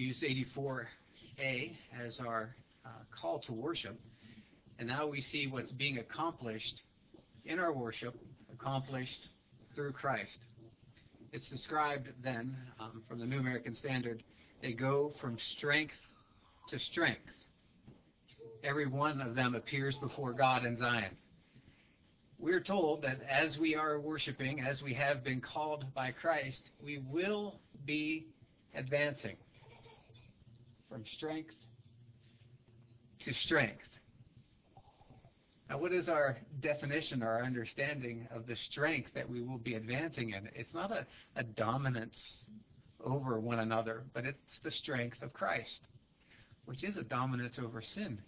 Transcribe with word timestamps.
We 0.00 0.06
use 0.06 0.56
84A 1.42 1.76
as 2.06 2.14
our 2.20 2.56
uh, 2.86 2.88
call 3.20 3.40
to 3.40 3.52
worship. 3.52 4.00
And 4.78 4.88
now 4.88 5.06
we 5.06 5.22
see 5.30 5.46
what's 5.46 5.72
being 5.72 5.98
accomplished 5.98 6.80
in 7.44 7.58
our 7.58 7.70
worship, 7.70 8.14
accomplished 8.50 9.28
through 9.74 9.92
Christ. 9.92 10.30
It's 11.34 11.46
described 11.50 12.08
then 12.24 12.56
um, 12.80 13.02
from 13.06 13.18
the 13.18 13.26
New 13.26 13.40
American 13.40 13.76
Standard, 13.76 14.22
they 14.62 14.72
go 14.72 15.12
from 15.20 15.36
strength 15.58 15.92
to 16.70 16.78
strength. 16.92 17.20
Every 18.64 18.86
one 18.86 19.20
of 19.20 19.34
them 19.34 19.54
appears 19.54 19.96
before 20.00 20.32
God 20.32 20.64
in 20.64 20.78
Zion. 20.78 21.14
We're 22.38 22.62
told 22.62 23.02
that 23.02 23.18
as 23.28 23.58
we 23.58 23.74
are 23.74 24.00
worshiping, 24.00 24.60
as 24.60 24.80
we 24.80 24.94
have 24.94 25.22
been 25.22 25.42
called 25.42 25.84
by 25.94 26.12
Christ, 26.12 26.62
we 26.82 27.02
will 27.06 27.60
be 27.84 28.28
advancing 28.74 29.36
from 30.90 31.04
strength 31.16 31.54
to 33.24 33.32
strength. 33.46 33.80
Now, 35.68 35.78
what 35.78 35.92
is 35.92 36.08
our 36.08 36.36
definition 36.60 37.22
our 37.22 37.44
understanding 37.44 38.26
of 38.34 38.46
the 38.46 38.56
strength 38.70 39.10
that 39.14 39.28
we 39.28 39.40
will 39.40 39.58
be 39.58 39.74
advancing 39.74 40.30
in? 40.30 40.48
It's 40.54 40.74
not 40.74 40.90
a, 40.90 41.06
a 41.36 41.44
dominance 41.44 42.16
over 43.04 43.38
one 43.38 43.60
another, 43.60 44.02
but 44.12 44.24
it's 44.24 44.38
the 44.64 44.72
strength 44.72 45.22
of 45.22 45.32
Christ, 45.32 45.80
which 46.64 46.82
is 46.82 46.96
a 46.96 47.04
dominance 47.04 47.54
over 47.62 47.82
sin. 47.94 48.18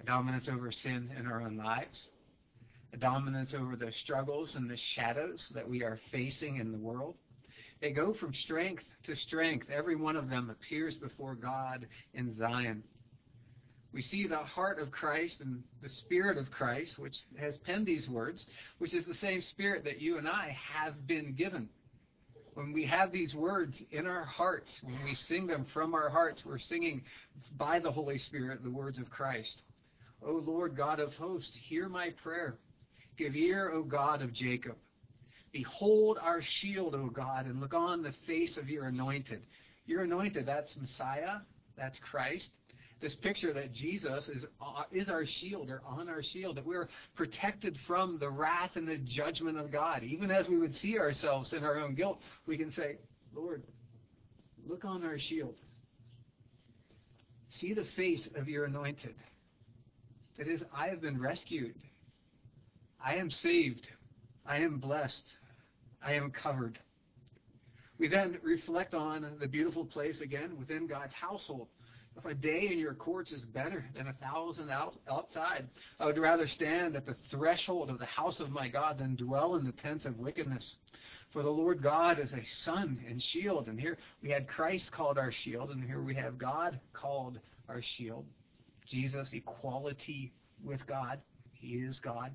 A 0.00 0.04
dominance 0.04 0.48
over 0.52 0.72
sin 0.72 1.10
in 1.16 1.26
our 1.26 1.42
own 1.42 1.56
lives, 1.56 1.96
a 2.92 2.96
dominance 2.96 3.54
over 3.56 3.76
the 3.76 3.92
struggles 4.02 4.50
and 4.56 4.68
the 4.68 4.78
shadows 4.96 5.40
that 5.54 5.68
we 5.68 5.84
are 5.84 6.00
facing 6.10 6.56
in 6.56 6.72
the 6.72 6.78
world. 6.78 7.14
They 7.84 7.90
go 7.90 8.14
from 8.14 8.32
strength 8.44 8.82
to 9.04 9.14
strength. 9.14 9.66
Every 9.70 9.94
one 9.94 10.16
of 10.16 10.30
them 10.30 10.48
appears 10.48 10.94
before 10.94 11.34
God 11.34 11.86
in 12.14 12.34
Zion. 12.38 12.82
We 13.92 14.00
see 14.00 14.26
the 14.26 14.38
heart 14.38 14.78
of 14.78 14.90
Christ 14.90 15.34
and 15.40 15.62
the 15.82 15.90
Spirit 15.90 16.38
of 16.38 16.50
Christ, 16.50 16.92
which 16.96 17.14
has 17.38 17.58
penned 17.66 17.84
these 17.84 18.08
words, 18.08 18.42
which 18.78 18.94
is 18.94 19.04
the 19.04 19.14
same 19.20 19.42
Spirit 19.50 19.84
that 19.84 20.00
you 20.00 20.16
and 20.16 20.26
I 20.26 20.56
have 20.72 21.06
been 21.06 21.34
given. 21.34 21.68
When 22.54 22.72
we 22.72 22.86
have 22.86 23.12
these 23.12 23.34
words 23.34 23.74
in 23.90 24.06
our 24.06 24.24
hearts, 24.24 24.70
when 24.82 25.04
we 25.04 25.14
sing 25.28 25.46
them 25.46 25.66
from 25.74 25.92
our 25.92 26.08
hearts, 26.08 26.40
we're 26.42 26.58
singing 26.58 27.02
by 27.58 27.80
the 27.80 27.92
Holy 27.92 28.18
Spirit 28.18 28.64
the 28.64 28.70
words 28.70 28.98
of 28.98 29.10
Christ. 29.10 29.60
O 30.26 30.42
Lord 30.42 30.74
God 30.74 31.00
of 31.00 31.12
hosts, 31.12 31.52
hear 31.68 31.90
my 31.90 32.14
prayer. 32.22 32.56
Give 33.18 33.36
ear, 33.36 33.72
O 33.72 33.82
God 33.82 34.22
of 34.22 34.32
Jacob. 34.32 34.76
Behold 35.54 36.18
our 36.20 36.42
shield, 36.60 36.94
O 36.94 37.06
God, 37.06 37.46
and 37.46 37.60
look 37.60 37.72
on 37.72 38.02
the 38.02 38.12
face 38.26 38.58
of 38.58 38.68
your 38.68 38.88
anointed. 38.88 39.40
Your 39.86 40.02
anointed, 40.02 40.44
that's 40.44 40.68
Messiah, 40.76 41.38
that's 41.78 41.96
Christ 42.10 42.50
this 43.04 43.14
picture 43.22 43.52
that 43.52 43.72
Jesus 43.74 44.24
is, 44.28 44.44
uh, 44.62 44.84
is 44.90 45.10
our 45.10 45.24
shield 45.40 45.68
or 45.68 45.82
on 45.86 46.08
our 46.08 46.22
shield, 46.32 46.56
that 46.56 46.64
we're 46.64 46.88
protected 47.14 47.76
from 47.86 48.18
the 48.18 48.30
wrath 48.30 48.70
and 48.76 48.88
the 48.88 48.96
judgment 48.96 49.58
of 49.58 49.70
God. 49.70 50.02
Even 50.02 50.30
as 50.30 50.48
we 50.48 50.58
would 50.58 50.74
see 50.80 50.98
ourselves 50.98 51.52
in 51.52 51.64
our 51.64 51.78
own 51.78 51.94
guilt, 51.94 52.18
we 52.46 52.56
can 52.56 52.72
say, 52.72 52.96
Lord, 53.34 53.62
look 54.66 54.86
on 54.86 55.04
our 55.04 55.18
shield. 55.18 55.54
See 57.60 57.74
the 57.74 57.84
face 57.94 58.26
of 58.36 58.48
your 58.48 58.64
anointed. 58.64 59.14
That 60.38 60.48
is, 60.48 60.62
I 60.74 60.88
have 60.88 61.02
been 61.02 61.20
rescued. 61.20 61.74
I 63.04 63.16
am 63.16 63.30
saved. 63.30 63.86
I 64.46 64.58
am 64.58 64.78
blessed. 64.78 65.12
I 66.04 66.12
am 66.12 66.30
covered. 66.30 66.78
We 67.98 68.08
then 68.08 68.38
reflect 68.42 68.94
on 68.94 69.26
the 69.40 69.46
beautiful 69.46 69.84
place 69.84 70.20
again 70.20 70.58
within 70.58 70.86
God's 70.86 71.14
household 71.14 71.68
if 72.16 72.24
a 72.24 72.34
day 72.34 72.68
in 72.70 72.78
your 72.78 72.94
courts 72.94 73.32
is 73.32 73.42
better 73.42 73.84
than 73.96 74.06
a 74.06 74.12
thousand 74.14 74.70
out, 74.70 74.94
outside, 75.10 75.66
I 75.98 76.06
would 76.06 76.18
rather 76.18 76.46
stand 76.48 76.96
at 76.96 77.06
the 77.06 77.16
threshold 77.30 77.90
of 77.90 77.98
the 77.98 78.06
house 78.06 78.38
of 78.40 78.50
my 78.50 78.68
God 78.68 78.98
than 78.98 79.16
dwell 79.16 79.56
in 79.56 79.64
the 79.64 79.72
tents 79.72 80.04
of 80.04 80.18
wickedness. 80.18 80.64
For 81.32 81.42
the 81.42 81.50
Lord 81.50 81.82
God 81.82 82.20
is 82.20 82.30
a 82.32 82.46
sun 82.64 83.00
and 83.08 83.20
shield. 83.32 83.66
And 83.66 83.80
here 83.80 83.98
we 84.22 84.30
had 84.30 84.46
Christ 84.46 84.90
called 84.92 85.18
our 85.18 85.32
shield, 85.42 85.70
and 85.70 85.82
here 85.82 86.02
we 86.02 86.14
have 86.14 86.38
God 86.38 86.78
called 86.92 87.40
our 87.68 87.82
shield. 87.96 88.24
Jesus, 88.88 89.28
equality 89.32 90.32
with 90.62 90.86
God. 90.86 91.18
He 91.54 91.78
is 91.78 91.98
God. 92.00 92.32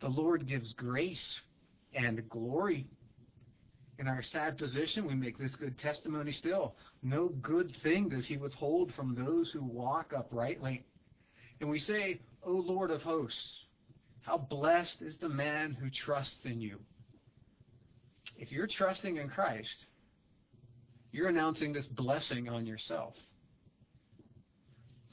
The 0.00 0.08
Lord 0.08 0.48
gives 0.48 0.72
grace 0.72 1.40
and 1.94 2.28
glory 2.28 2.86
in 3.98 4.08
our 4.08 4.22
sad 4.32 4.58
position, 4.58 5.06
we 5.06 5.14
make 5.14 5.38
this 5.38 5.54
good 5.54 5.78
testimony 5.78 6.32
still. 6.32 6.74
No 7.02 7.28
good 7.28 7.74
thing 7.82 8.08
does 8.08 8.26
he 8.26 8.36
withhold 8.36 8.92
from 8.94 9.14
those 9.14 9.50
who 9.52 9.62
walk 9.62 10.12
uprightly. 10.16 10.84
And 11.60 11.70
we 11.70 11.78
say, 11.78 12.20
O 12.42 12.52
Lord 12.52 12.90
of 12.90 13.02
hosts, 13.02 13.38
how 14.22 14.38
blessed 14.38 14.96
is 15.00 15.16
the 15.20 15.28
man 15.28 15.76
who 15.78 15.88
trusts 16.04 16.44
in 16.44 16.60
you. 16.60 16.78
If 18.36 18.50
you're 18.50 18.66
trusting 18.66 19.16
in 19.16 19.28
Christ, 19.28 19.76
you're 21.12 21.28
announcing 21.28 21.72
this 21.72 21.86
blessing 21.86 22.48
on 22.48 22.66
yourself 22.66 23.14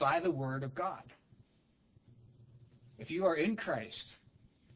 by 0.00 0.18
the 0.18 0.30
word 0.30 0.64
of 0.64 0.74
God. 0.74 1.02
If 2.98 3.10
you 3.10 3.24
are 3.26 3.36
in 3.36 3.54
Christ, 3.54 4.04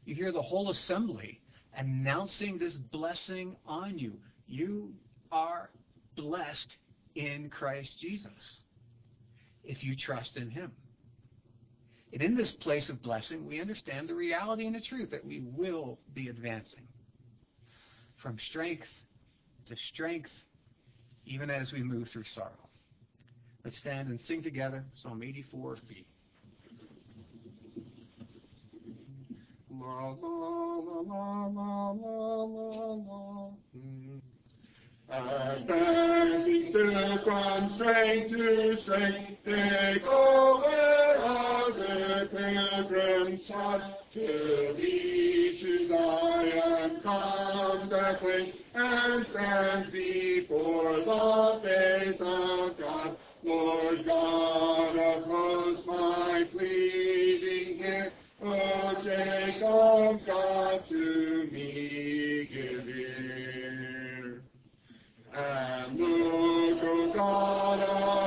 you 0.05 0.15
hear 0.15 0.31
the 0.31 0.41
whole 0.41 0.69
assembly 0.69 1.41
announcing 1.77 2.57
this 2.57 2.73
blessing 2.91 3.55
on 3.65 3.97
you. 3.97 4.13
You 4.47 4.93
are 5.31 5.69
blessed 6.15 6.75
in 7.15 7.49
Christ 7.49 7.91
Jesus 8.01 8.31
if 9.63 9.83
you 9.83 9.95
trust 9.95 10.31
in 10.35 10.49
Him. 10.49 10.71
And 12.13 12.21
in 12.21 12.35
this 12.35 12.51
place 12.61 12.89
of 12.89 13.01
blessing, 13.01 13.45
we 13.45 13.61
understand 13.61 14.09
the 14.09 14.15
reality 14.15 14.65
and 14.65 14.75
the 14.75 14.81
truth 14.81 15.11
that 15.11 15.25
we 15.25 15.41
will 15.55 15.99
be 16.13 16.29
advancing 16.29 16.87
from 18.21 18.37
strength 18.49 18.87
to 19.67 19.75
strength, 19.93 20.29
even 21.25 21.49
as 21.49 21.71
we 21.71 21.83
move 21.83 22.07
through 22.11 22.23
sorrow. 22.33 22.51
Let's 23.63 23.77
stand 23.79 24.07
and 24.07 24.19
sing 24.27 24.41
together 24.41 24.85
Psalm 25.03 25.19
84b. 25.19 26.05
La 29.79 30.09
la 30.09 30.37
la 30.81 31.01
la 31.05 31.45
la 31.45 31.91
la 31.91 32.43
la 32.45 32.93
la. 33.05 33.51
Advancing 35.09 36.63
still 36.71 37.23
from 37.23 37.75
strength 37.75 38.31
to 38.31 38.77
strength, 38.83 39.37
they 39.45 40.01
go 40.03 40.61
where 40.65 41.17
other 41.25 42.27
pilgrims 42.27 43.41
trod, 43.47 43.81
till 44.13 44.75
he 44.75 45.59
to 45.61 45.87
Zion 45.89 47.01
comes 47.03 47.93
at 47.93 48.23
length 48.23 48.57
and 48.73 49.25
stands 49.31 49.91
before 49.91 50.97
the 50.97 51.61
face 51.63 52.19
of 52.19 52.77
God. 52.79 53.17
Lord 53.43 54.05
God 54.05 54.97
of 54.97 55.23
hosts, 55.25 55.85
my 55.85 56.45
here, 56.59 56.96
O 59.07 59.09
Jacob, 59.09 60.25
God 60.25 60.83
to 60.89 61.49
me 61.51 62.49
give 62.51 62.89
ear. 62.89 64.41
And 65.33 65.97
look, 65.97 66.83
O 66.83 67.13
God, 67.15 67.79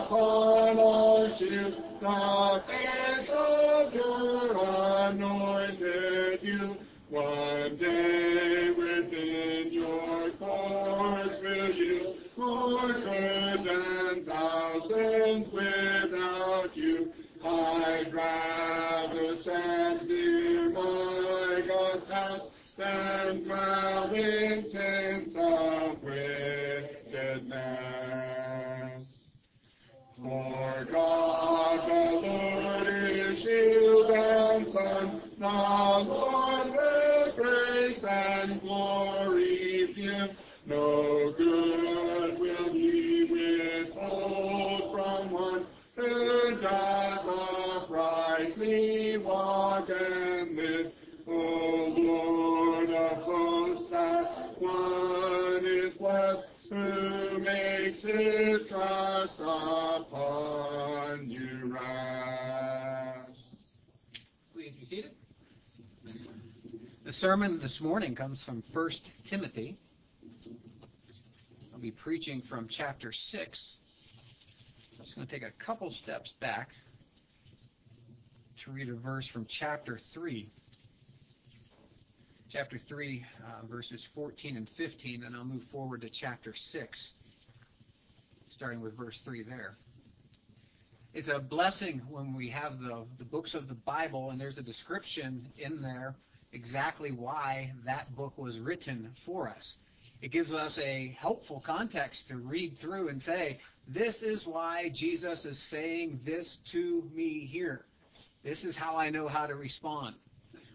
upon 0.06 0.78
our 0.78 1.38
shield, 1.38 1.74
the 2.00 2.62
face 2.66 3.28
of 3.30 3.92
your 3.92 5.08
anointed 5.08 6.38
you. 6.42 6.76
One 7.10 7.76
day 7.76 8.70
within 8.70 9.72
your 9.72 10.30
courts 10.38 11.42
will 11.42 11.74
you 11.74 12.14
more 12.38 12.92
dwell 24.20 24.69
sermon 67.20 67.60
this 67.60 67.76
morning 67.82 68.14
comes 68.14 68.38
from 68.46 68.62
1 68.72 68.90
Timothy. 69.28 69.76
I'll 71.70 71.78
be 71.78 71.90
preaching 71.90 72.42
from 72.48 72.66
chapter 72.74 73.12
6. 73.32 73.58
I'm 74.98 75.04
just 75.04 75.14
going 75.14 75.26
to 75.26 75.32
take 75.32 75.42
a 75.42 75.64
couple 75.64 75.92
steps 76.02 76.30
back 76.40 76.70
to 78.64 78.70
read 78.70 78.88
a 78.88 78.94
verse 78.94 79.26
from 79.34 79.46
chapter 79.58 80.00
3. 80.14 80.48
Chapter 82.50 82.80
3, 82.88 83.24
uh, 83.44 83.66
verses 83.66 84.00
14 84.14 84.56
and 84.56 84.70
15, 84.78 85.24
and 85.24 85.36
I'll 85.36 85.44
move 85.44 85.64
forward 85.70 86.00
to 86.00 86.08
chapter 86.22 86.54
6, 86.72 86.88
starting 88.56 88.80
with 88.80 88.96
verse 88.96 89.18
3 89.26 89.42
there. 89.42 89.76
It's 91.12 91.28
a 91.28 91.38
blessing 91.38 92.00
when 92.08 92.34
we 92.34 92.48
have 92.48 92.78
the, 92.78 93.04
the 93.18 93.24
books 93.24 93.52
of 93.52 93.68
the 93.68 93.74
Bible, 93.74 94.30
and 94.30 94.40
there's 94.40 94.56
a 94.56 94.62
description 94.62 95.46
in 95.58 95.82
there 95.82 96.14
exactly 96.52 97.10
why 97.10 97.72
that 97.86 98.14
book 98.16 98.36
was 98.36 98.58
written 98.58 99.14
for 99.24 99.48
us. 99.48 99.74
It 100.22 100.32
gives 100.32 100.52
us 100.52 100.78
a 100.78 101.16
helpful 101.18 101.62
context 101.64 102.28
to 102.28 102.36
read 102.36 102.78
through 102.80 103.08
and 103.08 103.22
say, 103.22 103.58
this 103.88 104.16
is 104.22 104.42
why 104.44 104.90
Jesus 104.94 105.44
is 105.44 105.58
saying 105.70 106.20
this 106.24 106.46
to 106.72 107.08
me 107.14 107.48
here. 107.50 107.86
This 108.44 108.62
is 108.64 108.76
how 108.76 108.96
I 108.96 109.10
know 109.10 109.28
how 109.28 109.46
to 109.46 109.54
respond. 109.54 110.16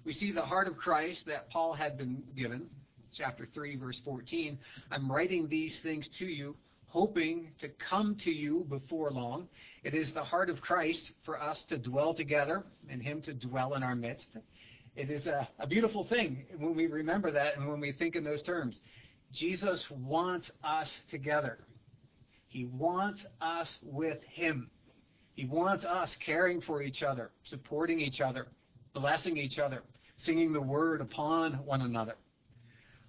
We 0.04 0.13
see 0.13 0.31
the 0.31 0.42
heart 0.42 0.68
of 0.68 0.77
Christ 0.77 1.22
that 1.27 1.50
Paul 1.50 1.74
had 1.74 1.98
been 1.98 2.24
given, 2.36 2.68
chapter 3.13 3.48
3, 3.54 3.75
verse 3.78 4.00
14. 4.04 4.57
I'm 4.92 5.12
writing 5.12 5.48
these 5.48 5.74
things 5.81 6.07
to 6.19 6.25
you, 6.25 6.56
hoping 6.88 7.51
to 7.60 7.69
come 7.89 8.16
to 8.24 8.31
you 8.31 8.66
before 8.69 9.12
long. 9.12 9.48
It 9.83 9.94
is 9.94 10.12
the 10.13 10.24
heart 10.24 10.50
of 10.50 10.62
Christ 10.62 11.04
for 11.24 11.42
us 11.42 11.63
to 11.69 11.78
dwell 11.78 12.13
together 12.13 12.63
and 12.89 13.01
Him 13.01 13.21
to 13.24 13.33
dwell 13.33 13.75
in 13.75 13.83
our 13.83 13.95
midst. 13.95 14.28
It 14.95 15.12
is 15.12 15.25
a, 15.25 15.47
a 15.59 15.68
beautiful 15.68 16.07
thing 16.07 16.45
when 16.57 16.75
we 16.75 16.88
remember 16.88 17.30
that 17.31 17.57
and 17.57 17.68
when 17.68 17.81
we 17.81 17.92
think 17.92 18.15
in 18.15 18.24
those 18.24 18.42
terms. 18.44 18.75
Jesus 19.33 19.83
wants 19.89 20.47
us 20.63 20.88
together. 21.12 21.59
He 22.47 22.65
wants 22.65 23.19
us 23.42 23.68
with 23.83 24.19
Him. 24.33 24.69
He 25.33 25.45
wants 25.45 25.83
us 25.83 26.09
caring 26.25 26.62
for 26.62 26.81
each 26.81 27.03
other, 27.03 27.31
supporting 27.50 28.00
each 28.00 28.21
other, 28.21 28.47
blessing 28.94 29.36
each 29.36 29.59
other, 29.59 29.83
singing 30.25 30.53
the 30.53 30.62
word 30.62 31.01
upon 31.01 31.53
one 31.65 31.81
another. 31.81 32.15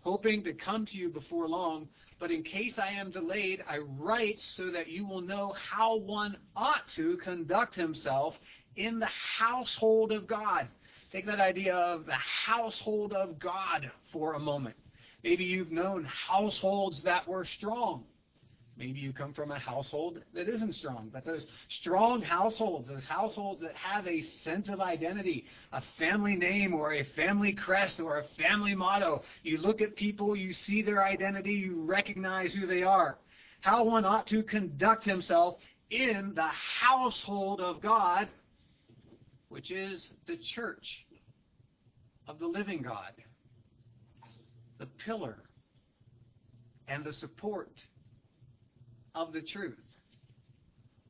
Hoping 0.01 0.43
to 0.43 0.53
come 0.53 0.87
to 0.87 0.97
you 0.97 1.09
before 1.09 1.49
long, 1.49 1.87
but 2.19 2.33
in 2.33 2.43
case 2.43 2.73
I 2.79 2.99
am 2.99 3.13
delayed, 3.13 3.63
I 3.69 3.79
write 3.79 4.39
so 4.57 4.73
that 4.73 4.89
you 4.89 5.07
will 5.07 5.21
know 5.21 5.55
how 5.71 5.97
one 5.97 6.37
ought 6.57 6.83
to 6.97 7.17
conduct 7.19 7.77
himself 7.77 8.35
in 8.77 8.99
the 8.99 9.09
household 9.39 10.11
of 10.11 10.27
God. 10.27 10.67
Take 11.17 11.25
that 11.25 11.41
idea 11.41 11.75
of 11.75 12.05
the 12.05 12.13
household 12.47 13.15
of 13.15 13.39
God 13.39 13.91
for 14.13 14.35
a 14.35 14.39
moment. 14.39 14.77
Maybe 15.25 15.45
you've 15.45 15.73
known 15.73 16.05
households 16.05 17.01
that 17.05 17.27
were 17.27 17.47
strong. 17.57 18.05
Maybe 18.77 19.01
you 19.01 19.15
come 19.15 19.33
from 19.33 19.51
a 19.51 19.59
household 19.59 20.19
that 20.35 20.47
isn't 20.47 20.75
strong, 20.75 21.09
but 21.11 21.25
those 21.25 21.47
strong 21.81 22.21
households, 22.21 22.89
those 22.89 23.05
households 23.09 23.63
that 23.63 23.75
have 23.77 24.07
a 24.07 24.25
sense 24.45 24.69
of 24.69 24.83
identity, 24.83 25.47
a 25.73 25.81
family 25.99 26.37
name 26.37 26.75
or 26.75 26.93
a 26.93 27.07
family 27.17 27.55
crest 27.55 27.99
or 27.99 28.19
a 28.19 28.25
family 28.37 28.75
motto. 28.75 29.23
You 29.43 29.57
look 29.57 29.81
at 29.81 29.97
people, 29.97 30.37
you 30.37 30.53
see 30.67 30.83
their 30.83 31.03
identity, 31.03 31.53
you 31.53 31.83
recognize 31.83 32.51
who 32.53 32.67
they 32.67 32.83
are. 32.83 33.17
How 33.63 33.85
one 33.85 34.05
ought 34.05 34.27
to 34.27 34.43
conduct 34.43 35.05
himself 35.05 35.57
in 35.91 36.33
the 36.35 36.51
household 36.79 37.63
of 37.63 37.81
God, 37.81 38.29
which 39.49 39.71
is 39.71 40.03
the 40.27 40.37
church 40.55 40.85
of 42.29 42.39
the 42.39 42.47
living 42.47 42.83
God, 42.83 43.13
the 44.79 44.87
pillar 45.05 45.39
and 46.89 47.05
the 47.05 47.13
support 47.15 47.73
of 49.15 49.33
the 49.33 49.43
truth. 49.43 49.79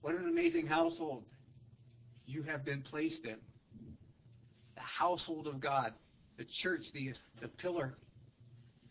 What 0.00 0.14
an 0.14 0.28
amazing 0.28 0.66
household 0.66 1.24
you 2.26 2.42
have 2.42 2.64
been 2.64 2.82
placed 2.82 3.24
in. 3.24 3.36
The 4.74 4.82
household 4.82 5.46
of 5.46 5.60
God, 5.60 5.92
the 6.38 6.46
church, 6.62 6.82
the, 6.92 7.12
the 7.40 7.48
pillar 7.48 7.96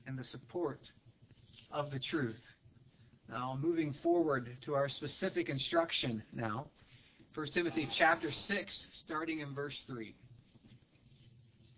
and 0.08 0.18
the 0.18 0.24
support 0.26 0.82
of 1.72 1.92
the 1.92 2.00
truth. 2.00 2.36
Now, 3.30 3.58
moving 3.60 3.96
forward 4.04 4.58
to 4.66 4.76
our 4.76 4.90
specific 4.90 5.50
instruction 5.50 6.24
now. 6.34 6.68
1 7.34 7.48
Timothy 7.54 7.88
chapter 7.98 8.30
6, 8.48 8.72
starting 9.04 9.40
in 9.40 9.54
verse 9.54 9.76
3. 9.88 10.16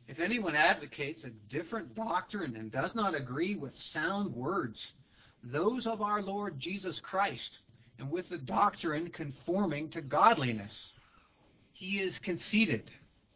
If 0.07 0.19
anyone 0.19 0.56
advocates 0.56 1.24
a 1.24 1.54
different 1.54 1.95
doctrine 1.95 2.56
and 2.56 2.71
does 2.71 2.92
not 2.95 3.13
agree 3.13 3.56
with 3.56 3.74
sound 3.94 4.33
words, 4.33 4.77
those 5.44 5.86
of 5.86 6.01
our 6.01 6.21
Lord 6.21 6.59
Jesus 6.59 7.00
Christ, 7.04 7.51
and 8.00 8.12
with 8.12 8.30
the 8.30 8.38
doctrine 8.38 9.09
conforming 9.09 9.89
to 9.92 10.01
godliness. 10.01 10.71
He 11.74 12.00
is 12.00 12.13
conceited 12.24 12.89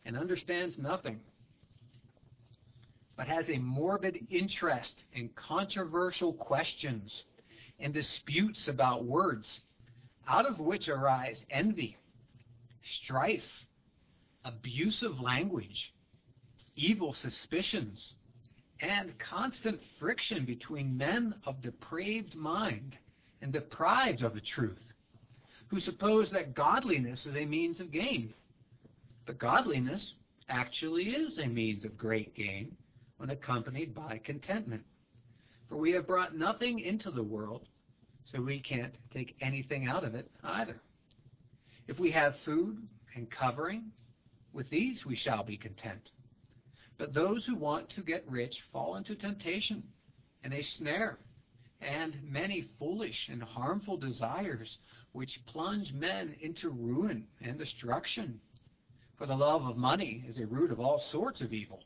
and 0.05 0.17
understands 0.17 0.75
nothing, 0.77 1.19
but 3.17 3.27
has 3.27 3.45
a 3.49 3.57
morbid 3.57 4.27
interest 4.29 4.93
in 5.13 5.29
controversial 5.35 6.33
questions 6.33 7.11
and 7.79 7.93
disputes 7.93 8.67
about 8.67 9.05
words, 9.05 9.45
out 10.27 10.45
of 10.45 10.59
which 10.59 10.87
arise 10.87 11.37
envy, 11.49 11.97
strife, 13.03 13.41
abusive 14.45 15.19
language, 15.19 15.91
evil 16.75 17.15
suspicions, 17.21 18.13
and 18.81 19.13
constant 19.19 19.79
friction 19.99 20.45
between 20.45 20.97
men 20.97 21.35
of 21.45 21.61
depraved 21.61 22.35
mind 22.35 22.95
and 23.41 23.53
deprived 23.53 24.23
of 24.23 24.33
the 24.33 24.41
truth, 24.55 24.79
who 25.67 25.79
suppose 25.79 26.29
that 26.31 26.55
godliness 26.55 27.25
is 27.25 27.35
a 27.35 27.45
means 27.45 27.79
of 27.79 27.91
gain. 27.91 28.33
But 29.25 29.39
godliness 29.39 30.13
actually 30.49 31.03
is 31.03 31.37
a 31.37 31.47
means 31.47 31.85
of 31.85 31.97
great 31.97 32.35
gain 32.35 32.75
when 33.17 33.29
accompanied 33.29 33.93
by 33.93 34.19
contentment. 34.23 34.83
For 35.69 35.77
we 35.77 35.91
have 35.91 36.07
brought 36.07 36.35
nothing 36.35 36.79
into 36.79 37.11
the 37.11 37.23
world, 37.23 37.67
so 38.31 38.41
we 38.41 38.59
can't 38.59 38.93
take 39.13 39.35
anything 39.41 39.87
out 39.87 40.03
of 40.03 40.15
it 40.15 40.29
either. 40.43 40.81
If 41.87 41.99
we 41.99 42.11
have 42.11 42.33
food 42.45 42.77
and 43.15 43.27
covering, 43.29 43.91
with 44.53 44.69
these 44.69 45.05
we 45.05 45.15
shall 45.15 45.43
be 45.43 45.57
content. 45.57 46.01
But 46.97 47.13
those 47.13 47.43
who 47.45 47.55
want 47.55 47.89
to 47.95 48.01
get 48.01 48.29
rich 48.29 48.55
fall 48.71 48.95
into 48.95 49.15
temptation 49.15 49.83
and 50.43 50.53
a 50.53 50.63
snare 50.77 51.17
and 51.81 52.15
many 52.23 52.69
foolish 52.77 53.15
and 53.29 53.41
harmful 53.41 53.97
desires 53.97 54.77
which 55.13 55.39
plunge 55.47 55.91
men 55.93 56.35
into 56.41 56.69
ruin 56.69 57.25
and 57.41 57.57
destruction. 57.57 58.39
For 59.17 59.25
the 59.25 59.35
love 59.35 59.65
of 59.65 59.77
money 59.77 60.23
is 60.27 60.37
a 60.37 60.45
root 60.45 60.71
of 60.71 60.79
all 60.79 61.03
sorts 61.11 61.41
of 61.41 61.53
evil, 61.53 61.81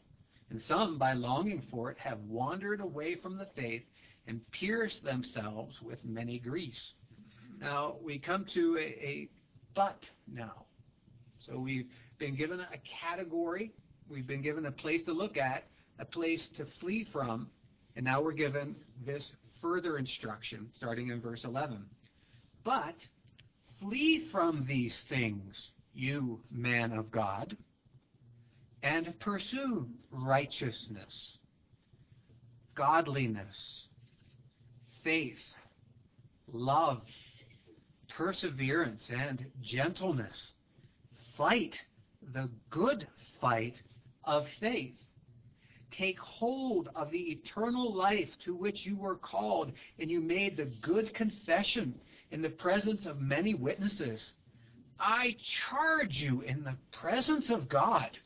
and 0.50 0.62
some, 0.68 0.98
by 0.98 1.14
longing 1.14 1.64
for 1.72 1.92
it, 1.92 1.98
have 1.98 2.20
wandered 2.28 2.82
away 2.82 3.16
from 3.16 3.38
the 3.38 3.48
faith 3.56 3.84
and 4.28 4.40
pierced 4.52 5.04
themselves 5.04 5.76
with 5.82 6.04
many 6.04 6.40
griefs. 6.40 6.80
Now, 7.60 7.96
we 8.04 8.20
come 8.20 8.46
to 8.54 8.78
a, 8.78 8.82
a 8.82 9.30
but 9.76 10.00
now. 10.32 10.66
So 11.46 11.60
we've 11.60 11.88
been 12.18 12.36
given 12.36 12.60
a 12.60 12.78
category 13.02 13.72
We've 14.10 14.28
been 14.28 14.42
given 14.42 14.68
a 14.68 14.72
place 14.72 15.02
to 15.06 15.14
look 15.14 15.38
at, 15.38 15.64
a 16.00 16.06
place 16.06 16.42
to 16.58 16.66
flee 16.80 17.08
from, 17.12 17.48
and 17.96 18.06
now 18.06 18.22
we're 18.22 18.34
given 18.34 18.76
this 19.06 19.24
further 19.62 19.98
instruction 19.98 20.70
starting 20.78 21.10
in 21.10 21.22
verse 21.22 21.42
11. 21.44 21.84
But 22.64 22.96
flee 23.80 24.28
from 24.32 24.66
these 24.68 24.94
things, 25.10 25.56
you 25.94 26.40
man 26.52 26.92
of 26.92 27.12
God, 27.12 27.58
and 28.84 29.14
pursue 29.20 29.88
righteousness, 30.12 31.14
godliness, 32.76 33.56
faith, 35.04 35.34
love, 36.54 37.02
perseverance, 38.16 39.02
and 39.10 39.46
gentleness. 39.64 40.38
Fight 41.38 41.74
the 42.34 42.50
good 42.70 43.08
fight 43.42 43.74
of 44.25 44.46
faith. 44.60 44.94
Take 45.98 46.20
hold 46.20 46.89
of 46.96 47.12
the 47.12 47.32
eternal 47.32 47.94
life 47.94 48.29
to 48.44 48.53
which 48.53 48.86
you 48.86 48.98
were 48.98 49.15
called, 49.15 49.72
and 49.98 50.10
you 50.10 50.20
made 50.20 50.58
the 50.58 50.65
good 50.82 51.13
confession 51.13 51.96
in 52.32 52.41
the 52.41 52.50
presence 52.50 53.05
of 53.05 53.22
many 53.22 53.53
witnesses. 53.53 54.34
I 55.00 55.38
charge 55.70 56.15
you 56.15 56.41
in 56.41 56.63
the 56.63 56.75
presence 56.91 57.50
of 57.50 57.70
God, 57.70 58.17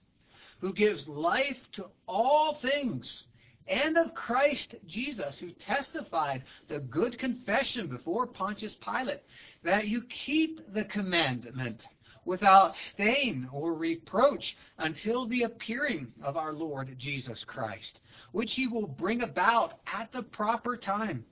who 0.59 0.73
gives 0.73 1.07
life 1.07 1.57
to 1.73 1.85
all 2.07 2.57
things, 2.61 3.23
and 3.67 3.97
of 3.97 4.15
Christ 4.15 4.75
Jesus, 4.87 5.35
who 5.39 5.51
testified 5.51 6.43
the 6.69 6.79
good 6.79 7.19
confession 7.19 7.87
before 7.87 8.25
Pontius 8.25 8.75
Pilate, 8.83 9.21
that 9.63 9.87
you 9.87 10.03
keep 10.25 10.73
the 10.73 10.85
commandment 10.85 11.81
without 12.29 12.75
stain 12.93 13.49
or 13.51 13.73
reproach 13.73 14.55
until 14.77 15.27
the 15.27 15.41
appearing 15.41 16.05
of 16.21 16.37
our 16.37 16.53
Lord 16.53 16.95
Jesus 16.99 17.43
Christ, 17.47 17.97
which 18.33 18.53
he 18.53 18.67
will 18.67 18.85
bring 18.85 19.23
about 19.23 19.79
at 19.91 20.11
the 20.11 20.21
proper 20.21 20.77
time. 20.77 21.25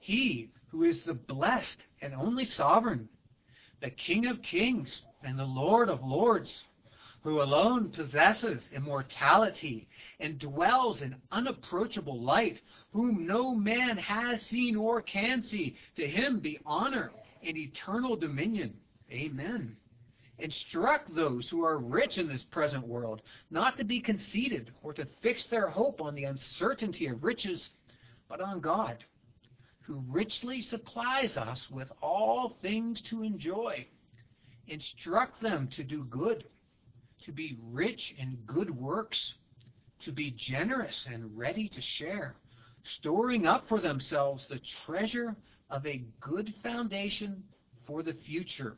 He 0.00 0.50
who 0.68 0.82
is 0.84 0.98
the 1.06 1.14
blessed 1.14 1.78
and 2.02 2.12
only 2.14 2.44
sovereign, 2.44 3.08
the 3.80 3.88
King 3.88 4.26
of 4.26 4.42
kings 4.42 4.90
and 5.24 5.38
the 5.38 5.44
Lord 5.44 5.88
of 5.88 6.04
lords, 6.04 6.50
who 7.22 7.40
alone 7.40 7.88
possesses 7.88 8.60
immortality 8.74 9.88
and 10.20 10.38
dwells 10.38 11.00
in 11.00 11.16
unapproachable 11.30 12.20
light, 12.20 12.60
whom 12.92 13.26
no 13.26 13.54
man 13.54 13.96
has 13.96 14.42
seen 14.50 14.76
or 14.76 15.00
can 15.00 15.44
see. 15.44 15.76
To 15.96 16.06
him 16.06 16.40
be 16.40 16.58
honor 16.66 17.10
and 17.42 17.56
eternal 17.56 18.16
dominion. 18.16 18.74
Amen. 19.10 19.76
Instruct 20.38 21.14
those 21.14 21.48
who 21.48 21.64
are 21.64 21.78
rich 21.78 22.18
in 22.18 22.26
this 22.26 22.42
present 22.50 22.86
world 22.86 23.22
not 23.50 23.76
to 23.78 23.84
be 23.84 24.00
conceited 24.00 24.72
or 24.82 24.92
to 24.94 25.06
fix 25.22 25.44
their 25.50 25.68
hope 25.68 26.00
on 26.00 26.14
the 26.14 26.24
uncertainty 26.24 27.06
of 27.06 27.22
riches, 27.22 27.68
but 28.28 28.40
on 28.40 28.60
God, 28.60 29.04
who 29.82 30.02
richly 30.08 30.62
supplies 30.62 31.36
us 31.36 31.60
with 31.70 31.90
all 32.00 32.56
things 32.62 33.00
to 33.10 33.22
enjoy. 33.22 33.86
Instruct 34.68 35.40
them 35.42 35.68
to 35.76 35.84
do 35.84 36.04
good 36.04 36.44
to 37.24 37.32
be 37.32 37.58
rich 37.70 38.14
in 38.18 38.36
good 38.46 38.70
works, 38.70 39.34
to 40.04 40.12
be 40.12 40.34
generous 40.36 41.06
and 41.06 41.36
ready 41.36 41.68
to 41.68 41.80
share, 41.80 42.34
storing 42.98 43.46
up 43.46 43.68
for 43.68 43.80
themselves 43.80 44.44
the 44.48 44.60
treasure 44.84 45.36
of 45.70 45.86
a 45.86 46.04
good 46.20 46.52
foundation 46.62 47.42
for 47.86 48.02
the 48.02 48.14
future, 48.26 48.76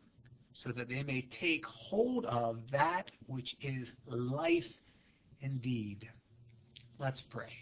so 0.62 0.70
that 0.72 0.88
they 0.88 1.02
may 1.02 1.26
take 1.40 1.64
hold 1.66 2.24
of 2.26 2.58
that 2.70 3.10
which 3.26 3.54
is 3.62 3.88
life 4.06 4.64
indeed. 5.40 6.08
Let's 6.98 7.20
pray. 7.30 7.52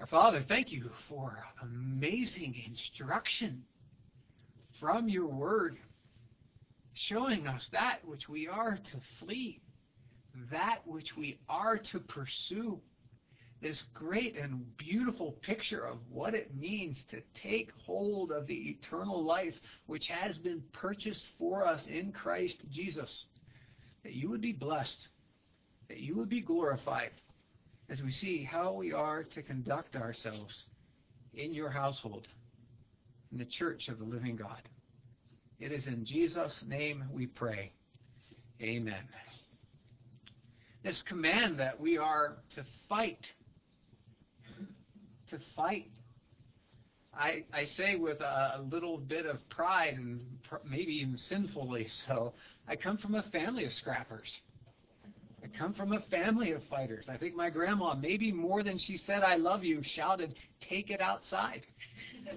Our 0.00 0.06
Father, 0.06 0.44
thank 0.48 0.70
you 0.72 0.90
for 1.08 1.44
amazing 1.62 2.54
instruction 2.66 3.62
from 4.78 5.08
your 5.08 5.26
word 5.26 5.76
showing 7.08 7.46
us 7.46 7.62
that 7.72 7.98
which 8.04 8.28
we 8.28 8.48
are 8.48 8.78
to 8.92 9.00
flee, 9.18 9.60
that 10.50 10.78
which 10.84 11.08
we 11.16 11.38
are 11.48 11.78
to 11.92 11.98
pursue. 11.98 12.78
This 13.60 13.82
great 13.92 14.36
and 14.38 14.64
beautiful 14.78 15.32
picture 15.42 15.86
of 15.86 15.98
what 16.10 16.34
it 16.34 16.56
means 16.58 16.96
to 17.10 17.20
take 17.42 17.70
hold 17.84 18.32
of 18.32 18.46
the 18.46 18.54
eternal 18.54 19.22
life 19.22 19.54
which 19.86 20.06
has 20.08 20.38
been 20.38 20.62
purchased 20.72 21.24
for 21.38 21.66
us 21.66 21.82
in 21.86 22.10
Christ 22.10 22.56
Jesus. 22.72 23.10
That 24.02 24.14
you 24.14 24.30
would 24.30 24.40
be 24.40 24.52
blessed, 24.52 25.08
that 25.88 25.98
you 25.98 26.16
would 26.16 26.30
be 26.30 26.40
glorified 26.40 27.10
as 27.90 28.00
we 28.00 28.12
see 28.12 28.44
how 28.44 28.72
we 28.72 28.92
are 28.92 29.24
to 29.24 29.42
conduct 29.42 29.94
ourselves 29.94 30.54
in 31.34 31.52
your 31.52 31.70
household, 31.70 32.26
in 33.32 33.38
the 33.38 33.44
church 33.44 33.88
of 33.88 33.98
the 33.98 34.04
living 34.04 34.36
God. 34.36 34.62
It 35.58 35.72
is 35.72 35.86
in 35.86 36.06
Jesus' 36.06 36.54
name 36.66 37.04
we 37.12 37.26
pray. 37.26 37.72
Amen. 38.62 39.02
This 40.82 41.02
command 41.06 41.58
that 41.60 41.78
we 41.78 41.98
are 41.98 42.38
to 42.54 42.64
fight, 42.88 43.20
to 45.30 45.38
fight. 45.56 45.90
I, 47.12 47.44
I 47.52 47.64
say 47.76 47.96
with 47.96 48.20
a, 48.20 48.58
a 48.58 48.62
little 48.70 48.98
bit 48.98 49.26
of 49.26 49.36
pride 49.48 49.94
and 49.94 50.20
pr- 50.48 50.56
maybe 50.68 50.92
even 50.92 51.16
sinfully 51.28 51.88
so. 52.06 52.32
I 52.68 52.76
come 52.76 52.98
from 52.98 53.14
a 53.14 53.22
family 53.30 53.64
of 53.64 53.72
scrappers. 53.74 54.30
I 55.42 55.58
come 55.58 55.74
from 55.74 55.92
a 55.92 56.00
family 56.10 56.52
of 56.52 56.62
fighters. 56.70 57.06
I 57.08 57.16
think 57.16 57.34
my 57.34 57.50
grandma, 57.50 57.94
maybe 57.94 58.30
more 58.30 58.62
than 58.62 58.78
she 58.78 59.00
said 59.06 59.22
I 59.22 59.36
love 59.36 59.64
you, 59.64 59.82
shouted, 59.96 60.34
Take 60.68 60.90
it 60.90 61.00
outside. 61.00 61.62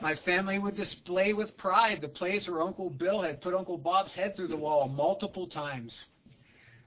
My 0.00 0.16
family 0.24 0.58
would 0.58 0.76
display 0.76 1.34
with 1.34 1.54
pride 1.58 2.00
the 2.00 2.08
place 2.08 2.48
where 2.48 2.62
Uncle 2.62 2.88
Bill 2.88 3.20
had 3.20 3.42
put 3.42 3.54
Uncle 3.54 3.76
Bob's 3.76 4.12
head 4.14 4.34
through 4.34 4.48
the 4.48 4.56
wall 4.56 4.88
multiple 4.88 5.46
times. 5.46 5.94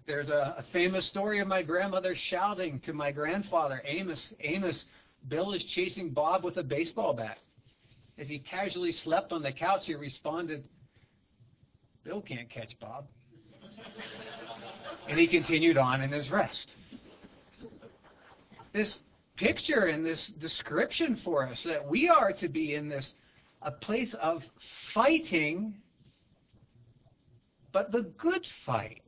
There's 0.05 0.27
a, 0.27 0.55
a 0.57 0.65
famous 0.73 1.07
story 1.09 1.39
of 1.39 1.47
my 1.47 1.61
grandmother 1.61 2.15
shouting 2.29 2.81
to 2.85 2.93
my 2.93 3.11
grandfather, 3.11 3.81
Amos, 3.85 4.19
Amos, 4.41 4.83
Bill 5.29 5.53
is 5.53 5.63
chasing 5.73 6.09
Bob 6.09 6.43
with 6.43 6.57
a 6.57 6.63
baseball 6.63 7.13
bat. 7.13 7.37
As 8.17 8.27
he 8.27 8.39
casually 8.39 8.93
slept 9.03 9.31
on 9.31 9.41
the 9.41 9.51
couch, 9.51 9.83
he 9.85 9.95
responded, 9.95 10.65
Bill 12.03 12.21
can't 12.21 12.49
catch 12.49 12.73
Bob. 12.81 13.05
and 15.07 15.17
he 15.17 15.27
continued 15.27 15.77
on 15.77 16.01
in 16.01 16.11
his 16.11 16.29
rest. 16.29 16.67
This 18.73 18.93
picture 19.37 19.85
and 19.85 20.05
this 20.05 20.31
description 20.41 21.21
for 21.23 21.47
us 21.47 21.57
that 21.65 21.87
we 21.87 22.09
are 22.09 22.33
to 22.33 22.49
be 22.49 22.75
in 22.75 22.89
this 22.89 23.05
a 23.61 23.71
place 23.71 24.13
of 24.21 24.41
fighting, 24.93 25.75
but 27.71 27.93
the 27.93 28.11
good 28.17 28.45
fight. 28.65 29.01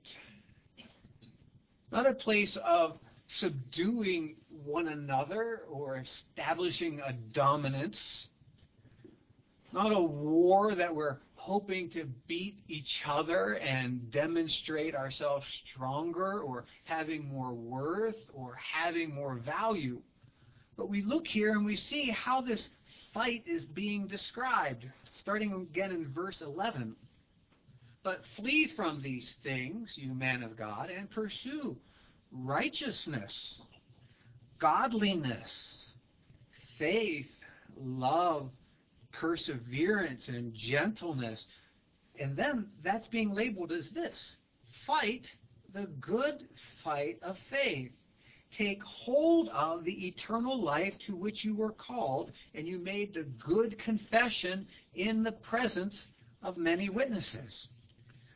Not 1.95 2.07
a 2.07 2.13
place 2.13 2.57
of 2.61 2.99
subduing 3.39 4.35
one 4.65 4.89
another 4.89 5.61
or 5.69 6.03
establishing 6.03 6.99
a 6.99 7.13
dominance. 7.13 8.27
Not 9.71 9.93
a 9.93 10.01
war 10.01 10.75
that 10.75 10.93
we're 10.93 11.19
hoping 11.35 11.89
to 11.91 12.03
beat 12.27 12.57
each 12.67 13.01
other 13.07 13.53
and 13.59 14.11
demonstrate 14.11 14.93
ourselves 14.93 15.45
stronger 15.71 16.41
or 16.41 16.65
having 16.83 17.29
more 17.29 17.53
worth 17.53 18.19
or 18.33 18.55
having 18.55 19.15
more 19.15 19.35
value. 19.35 20.01
But 20.75 20.89
we 20.89 21.01
look 21.01 21.25
here 21.25 21.53
and 21.53 21.65
we 21.65 21.77
see 21.77 22.09
how 22.09 22.41
this 22.41 22.67
fight 23.13 23.45
is 23.45 23.63
being 23.63 24.05
described, 24.07 24.83
starting 25.21 25.53
again 25.53 25.91
in 25.91 26.11
verse 26.11 26.41
11. 26.41 26.93
But 28.05 28.21
flee 28.35 28.69
from 28.75 29.01
these 29.01 29.27
things, 29.41 29.91
you 29.95 30.13
man 30.13 30.43
of 30.43 30.55
God, 30.55 30.91
and 30.95 31.09
pursue 31.09 31.75
righteousness, 32.31 33.33
godliness, 34.61 35.49
faith, 36.77 37.25
love, 37.75 38.51
perseverance, 39.11 40.21
and 40.27 40.53
gentleness. 40.53 41.43
And 42.19 42.37
then 42.37 42.67
that's 42.83 43.07
being 43.07 43.33
labeled 43.33 43.71
as 43.71 43.85
this 43.95 44.15
fight 44.85 45.23
the 45.73 45.87
good 45.99 46.47
fight 46.83 47.17
of 47.23 47.35
faith 47.49 47.91
take 48.55 48.83
hold 48.83 49.49
of 49.49 49.83
the 49.83 50.07
eternal 50.07 50.63
life 50.63 50.93
to 51.07 51.15
which 51.15 51.43
you 51.43 51.55
were 51.55 51.73
called, 51.73 52.31
and 52.53 52.67
you 52.67 52.77
made 52.77 53.15
the 53.15 53.25
good 53.43 53.77
confession 53.79 54.67
in 54.93 55.23
the 55.23 55.31
presence 55.31 55.95
of 56.43 56.55
many 56.55 56.87
witnesses. 56.89 57.67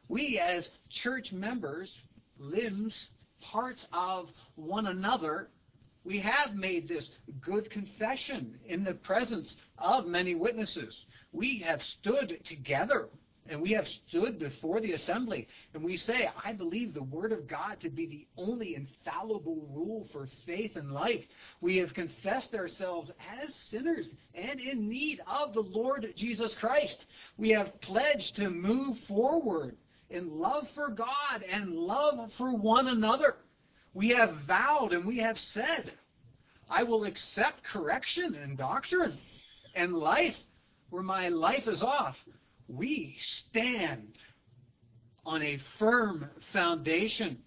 We, 0.10 0.40
as 0.40 0.68
church 1.04 1.32
members, 1.32 1.88
limbs, 2.40 2.96
parts 3.52 3.80
of 3.94 4.28
one 4.56 4.88
another, 4.88 5.50
we 6.04 6.20
have 6.20 6.56
made 6.56 6.88
this 6.88 7.06
good 7.40 7.70
confession 7.70 8.56
in 8.66 8.84
the 8.84 8.96
presence 8.96 9.48
of 9.78 10.08
many 10.08 10.34
witnesses. 10.34 10.96
We 11.32 11.64
have 11.66 11.80
stood 12.00 12.40
together 12.48 13.10
and 13.48 13.62
we 13.62 13.72
have 13.72 13.86
stood 14.08 14.40
before 14.40 14.82
the 14.82 14.94
assembly 14.94 15.48
and 15.76 15.84
we 15.84 15.98
say, 15.98 16.30
I 16.44 16.54
believe 16.54 16.94
the 16.96 17.04
Word 17.04 17.32
of 17.32 17.48
God 17.48 17.78
to 17.82 17.90
be 17.90 18.08
the 18.08 18.28
only 18.42 18.76
infallible 18.76 19.68
rule 19.72 20.08
for 20.12 20.28
faith 20.46 20.76
and 20.76 20.92
life. 20.92 21.24
We 21.62 21.78
have 21.78 21.94
confessed 21.94 22.56
ourselves 22.56 23.12
as 23.42 23.54
sinners 23.70 24.08
and 24.34 24.60
in 24.60 24.90
need 24.90 25.22
of 25.28 25.54
the 25.54 25.62
Lord 25.62 26.08
Jesus 26.16 26.54
Christ. 26.60 26.98
We 27.38 27.50
have 27.50 27.80
pledged 27.82 28.36
to 28.38 28.50
move 28.50 28.98
forward 29.08 29.76
in 30.10 30.40
love 30.40 30.66
for 30.76 30.90
God 30.90 31.44
and 31.50 31.74
love 31.76 32.32
for 32.38 32.56
one 32.56 32.88
another. 32.88 33.36
We 33.94 34.10
have 34.10 34.36
vowed 34.48 34.94
and 34.94 35.06
we 35.06 35.18
have 35.18 35.38
said, 35.54 35.94
I 36.70 36.84
will 36.84 37.06
accept 37.06 37.64
correction 37.72 38.36
and 38.36 38.58
doctrine 38.58 39.18
and 39.76 39.94
life 39.94 40.36
where 40.90 41.04
my 41.04 41.30
life 41.30 41.68
is 41.68 41.82
off 41.82 42.16
we 42.70 43.16
stand 43.50 44.14
on 45.26 45.42
a 45.42 45.60
firm 45.80 46.30
foundation. 46.54 47.40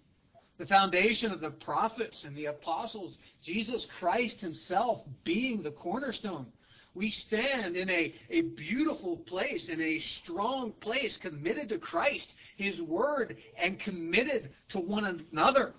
The 0.58 0.66
foundation 0.66 1.32
of 1.32 1.40
the 1.40 1.50
prophets 1.50 2.22
and 2.24 2.36
the 2.36 2.46
apostles, 2.46 3.14
Jesus 3.44 3.86
Christ 3.98 4.36
himself 4.38 5.00
being 5.24 5.62
the 5.62 5.70
cornerstone. 5.70 6.46
We 6.94 7.10
stand 7.26 7.76
in 7.76 7.88
a, 7.88 8.14
a 8.30 8.42
beautiful 8.42 9.16
place, 9.16 9.68
in 9.68 9.80
a 9.80 10.02
strong 10.22 10.72
place, 10.80 11.16
committed 11.22 11.70
to 11.70 11.78
Christ, 11.78 12.26
His 12.56 12.80
Word, 12.80 13.36
and 13.60 13.80
committed 13.80 14.50
to 14.70 14.78
one 14.78 15.24
another. 15.32 15.72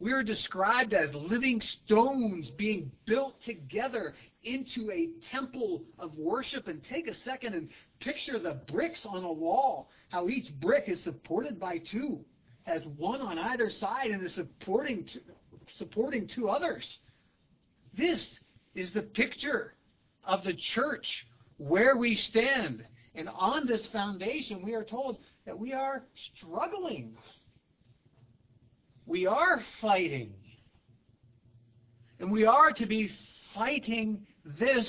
We 0.00 0.12
are 0.12 0.22
described 0.22 0.94
as 0.94 1.12
living 1.14 1.60
stones 1.84 2.50
being 2.56 2.92
built 3.06 3.34
together 3.44 4.14
into 4.44 4.90
a 4.92 5.08
temple 5.32 5.82
of 5.98 6.14
worship. 6.16 6.68
And 6.68 6.82
take 6.84 7.08
a 7.08 7.14
second 7.24 7.54
and 7.54 7.68
picture 8.00 8.38
the 8.38 8.60
bricks 8.70 9.00
on 9.04 9.24
a 9.24 9.32
wall, 9.32 9.90
how 10.10 10.28
each 10.28 10.48
brick 10.60 10.84
is 10.86 11.02
supported 11.02 11.58
by 11.58 11.78
two, 11.90 12.20
has 12.64 12.82
one 12.96 13.20
on 13.20 13.38
either 13.38 13.70
side, 13.80 14.10
and 14.10 14.24
is 14.24 14.34
supporting 14.34 15.04
two, 15.12 15.20
supporting 15.78 16.28
two 16.32 16.48
others. 16.48 16.84
This 17.96 18.24
is 18.74 18.92
the 18.94 19.02
picture 19.02 19.74
of 20.28 20.44
the 20.44 20.54
church 20.74 21.06
where 21.56 21.96
we 21.96 22.16
stand. 22.16 22.84
And 23.14 23.28
on 23.28 23.66
this 23.66 23.84
foundation, 23.92 24.62
we 24.62 24.74
are 24.74 24.84
told 24.84 25.18
that 25.46 25.58
we 25.58 25.72
are 25.72 26.04
struggling. 26.36 27.16
We 29.06 29.26
are 29.26 29.60
fighting. 29.80 30.34
And 32.20 32.30
we 32.30 32.44
are 32.44 32.70
to 32.72 32.86
be 32.86 33.10
fighting 33.54 34.26
this 34.58 34.88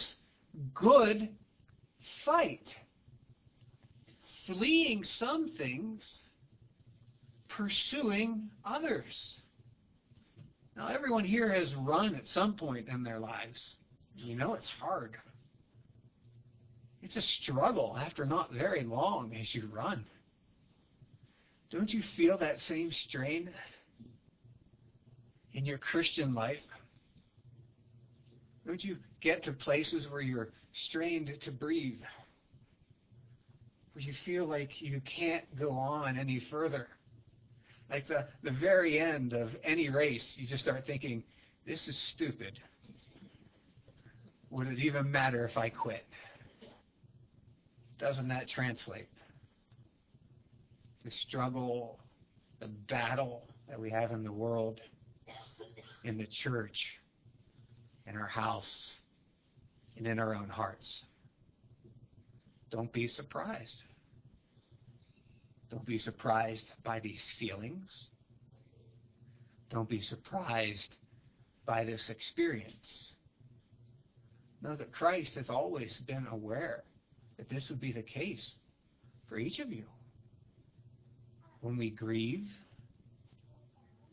good 0.74 1.30
fight. 2.26 2.68
Fleeing 4.46 5.04
some 5.04 5.56
things, 5.58 6.04
pursuing 7.48 8.50
others. 8.66 9.36
Now, 10.76 10.88
everyone 10.88 11.24
here 11.24 11.54
has 11.54 11.74
run 11.76 12.16
at 12.16 12.28
some 12.34 12.56
point 12.56 12.88
in 12.88 13.04
their 13.04 13.20
lives. 13.20 13.60
You 14.16 14.36
know 14.36 14.54
it's 14.54 14.70
hard. 14.82 15.16
It's 17.02 17.16
a 17.16 17.22
struggle 17.44 17.98
after 17.98 18.26
not 18.26 18.52
very 18.52 18.84
long 18.84 19.36
as 19.36 19.54
you 19.54 19.70
run. 19.72 20.06
Don't 21.72 21.90
you 21.90 22.02
feel 22.18 22.38
that 22.40 22.58
same 22.68 22.92
strain 23.08 23.50
in 25.54 25.66
your 25.66 25.78
Christian 25.78 26.34
life? 26.34 26.58
Don't 28.66 28.84
you 28.84 28.98
get 29.22 29.44
to 29.46 29.54
places 29.54 30.06
where 30.10 30.22
you're 30.22 30.50
strained 30.88 31.32
to 31.46 31.52
breathe? 31.52 32.02
Where 33.94 34.04
you 34.04 34.14
feel 34.26 34.46
like 34.46 34.70
you 34.80 35.02
can't 35.18 35.44
go 35.58 35.72
on 35.72 36.18
any 36.18 36.42
further? 36.52 36.88
Like 37.90 38.08
the, 38.08 38.28
the 38.44 38.52
very 38.52 39.00
end 39.00 39.34
of 39.34 39.50
any 39.64 39.90
race, 39.90 40.24
you 40.36 40.48
just 40.48 40.64
start 40.64 40.86
thinking, 40.86 41.24
this 41.66 41.80
is 41.88 41.98
stupid. 42.16 42.60
Would 44.52 44.68
it 44.68 44.80
even 44.80 45.10
matter 45.12 45.48
if 45.48 45.58
I 45.58 45.70
quit? 45.70 46.06
Doesn't 48.00 48.30
that 48.30 48.48
translate? 48.48 49.10
The 51.04 51.12
struggle, 51.28 52.00
the 52.60 52.68
battle 52.68 53.44
that 53.68 53.80
we 53.80 53.90
have 53.92 54.12
in 54.12 54.24
the 54.24 54.32
world, 54.32 54.80
in 56.06 56.18
the 56.18 56.28
church, 56.44 56.78
in 58.08 58.16
our 58.16 58.28
house, 58.28 58.64
and 59.98 60.08
in 60.08 60.18
our 60.18 60.34
own 60.34 60.48
hearts. 60.48 60.88
Don't 62.72 62.92
be 62.94 63.08
surprised. 63.10 63.76
Don't 65.70 65.86
be 65.86 66.00
surprised 66.00 66.64
by 66.84 67.00
these 67.00 67.20
feelings. 67.38 67.90
Don't 69.70 69.90
be 69.90 70.02
surprised 70.10 70.96
by 71.66 71.84
this 71.84 72.02
experience. 72.10 72.76
Know 74.62 74.76
that 74.76 74.92
Christ 74.92 75.32
has 75.36 75.46
always 75.50 75.92
been 76.08 76.26
aware 76.32 76.84
that 77.40 77.50
this 77.50 77.64
would 77.70 77.80
be 77.80 77.94
the 77.94 78.04
case 78.04 78.46
for 79.30 79.40
each 79.40 79.60
of 79.60 79.72
you. 79.72 79.86
When 81.62 81.78
we 81.78 81.90
grieve, 81.90 82.46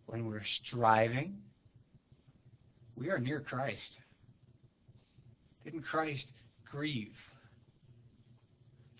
when 0.06 0.26
we're 0.28 0.44
striving, 0.64 1.38
we 2.94 3.10
are 3.10 3.18
near 3.18 3.40
Christ. 3.40 3.80
Didn't 5.64 5.82
Christ 5.82 6.24
grieve 6.70 7.14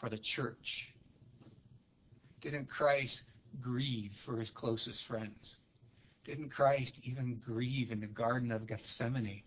for 0.01 0.11
the 0.11 0.19
church? 0.35 0.57
Didn't 2.43 2.69
Christ 2.69 3.15
grieve 3.63 4.11
for 4.25 4.41
his 4.41 4.51
closest 4.57 4.99
friends? 5.07 5.39
Didn't 6.25 6.51
Christ 6.51 6.93
even 7.05 7.41
grieve 7.47 7.93
in 7.93 8.01
the 8.01 8.07
Garden 8.07 8.51
of 8.51 8.67
Gethsemane 8.67 9.43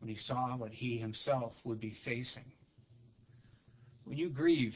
when 0.00 0.10
he 0.10 0.18
saw 0.26 0.56
what 0.58 0.72
he 0.72 0.98
himself 0.98 1.52
would 1.64 1.80
be 1.80 1.96
facing? 2.04 2.52
When 4.04 4.18
you 4.18 4.28
grieve, 4.28 4.74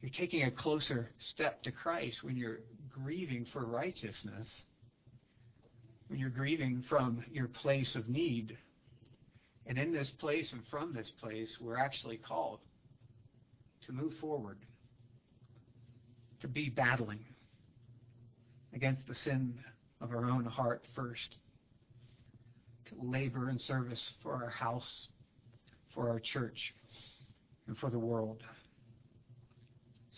you're 0.00 0.10
taking 0.16 0.44
a 0.44 0.50
closer 0.50 1.10
step 1.34 1.62
to 1.64 1.72
Christ 1.72 2.18
when 2.22 2.36
you're 2.36 2.60
grieving 2.90 3.46
for 3.52 3.64
righteousness, 3.64 4.48
when 6.06 6.18
you're 6.18 6.30
grieving 6.30 6.84
from 6.88 7.24
your 7.32 7.48
place 7.48 7.90
of 7.94 8.08
need. 8.08 8.56
And 9.66 9.76
in 9.76 9.92
this 9.92 10.08
place 10.18 10.46
and 10.52 10.62
from 10.70 10.94
this 10.94 11.08
place, 11.20 11.48
we're 11.60 11.76
actually 11.76 12.16
called 12.16 12.60
to 13.86 13.92
move 13.92 14.12
forward, 14.20 14.58
to 16.40 16.48
be 16.48 16.70
battling 16.70 17.20
against 18.72 19.06
the 19.08 19.14
sin 19.24 19.54
of 20.00 20.10
our 20.10 20.30
own 20.30 20.44
heart 20.44 20.82
first, 20.94 21.36
to 22.86 22.94
labor 23.06 23.50
in 23.50 23.58
service 23.58 24.00
for 24.22 24.32
our 24.32 24.50
house, 24.50 25.08
for 25.94 26.08
our 26.08 26.20
church, 26.32 26.58
and 27.68 27.76
for 27.78 27.90
the 27.90 27.98
world. 27.98 28.42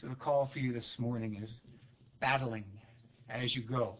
So 0.01 0.09
the 0.09 0.15
call 0.15 0.49
for 0.53 0.61
you 0.61 0.73
this 0.73 0.89
morning 0.99 1.39
is 1.43 1.51
battling 2.21 2.65
as 3.29 3.55
you 3.55 3.63
go. 3.63 3.97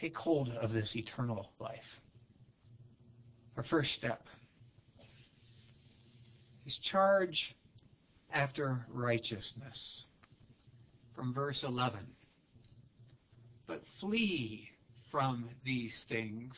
Take 0.00 0.16
hold 0.16 0.48
of 0.48 0.72
this 0.72 0.90
eternal 0.94 1.50
life. 1.58 1.78
Our 3.56 3.64
first 3.64 3.90
step 3.98 4.22
is 6.66 6.78
charge 6.90 7.38
after 8.32 8.86
righteousness. 8.88 9.76
From 11.14 11.34
verse 11.34 11.58
11. 11.62 12.00
But 13.66 13.82
flee 14.00 14.68
from 15.10 15.50
these 15.64 15.92
things, 16.08 16.54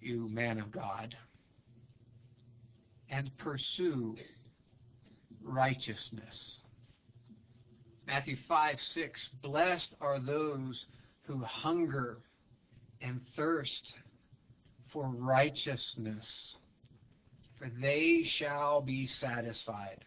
you 0.00 0.28
man 0.30 0.58
of 0.58 0.72
God, 0.72 1.14
and 3.10 3.30
pursue 3.38 4.16
righteousness. 5.42 6.58
Matthew 8.06 8.36
5 8.48 8.76
6 8.94 9.20
Blessed 9.42 9.94
are 10.00 10.18
those 10.20 10.84
who 11.22 11.42
hunger 11.44 12.18
and 13.00 13.20
thirst 13.36 13.92
for 14.92 15.08
righteousness, 15.08 16.54
for 17.58 17.70
they 17.80 18.24
shall 18.38 18.80
be 18.80 19.08
satisfied. 19.20 20.04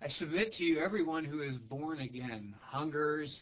I 0.00 0.08
submit 0.10 0.54
to 0.54 0.64
you, 0.64 0.80
everyone 0.80 1.24
who 1.24 1.42
is 1.42 1.56
born 1.56 2.00
again 2.00 2.54
hungers 2.62 3.34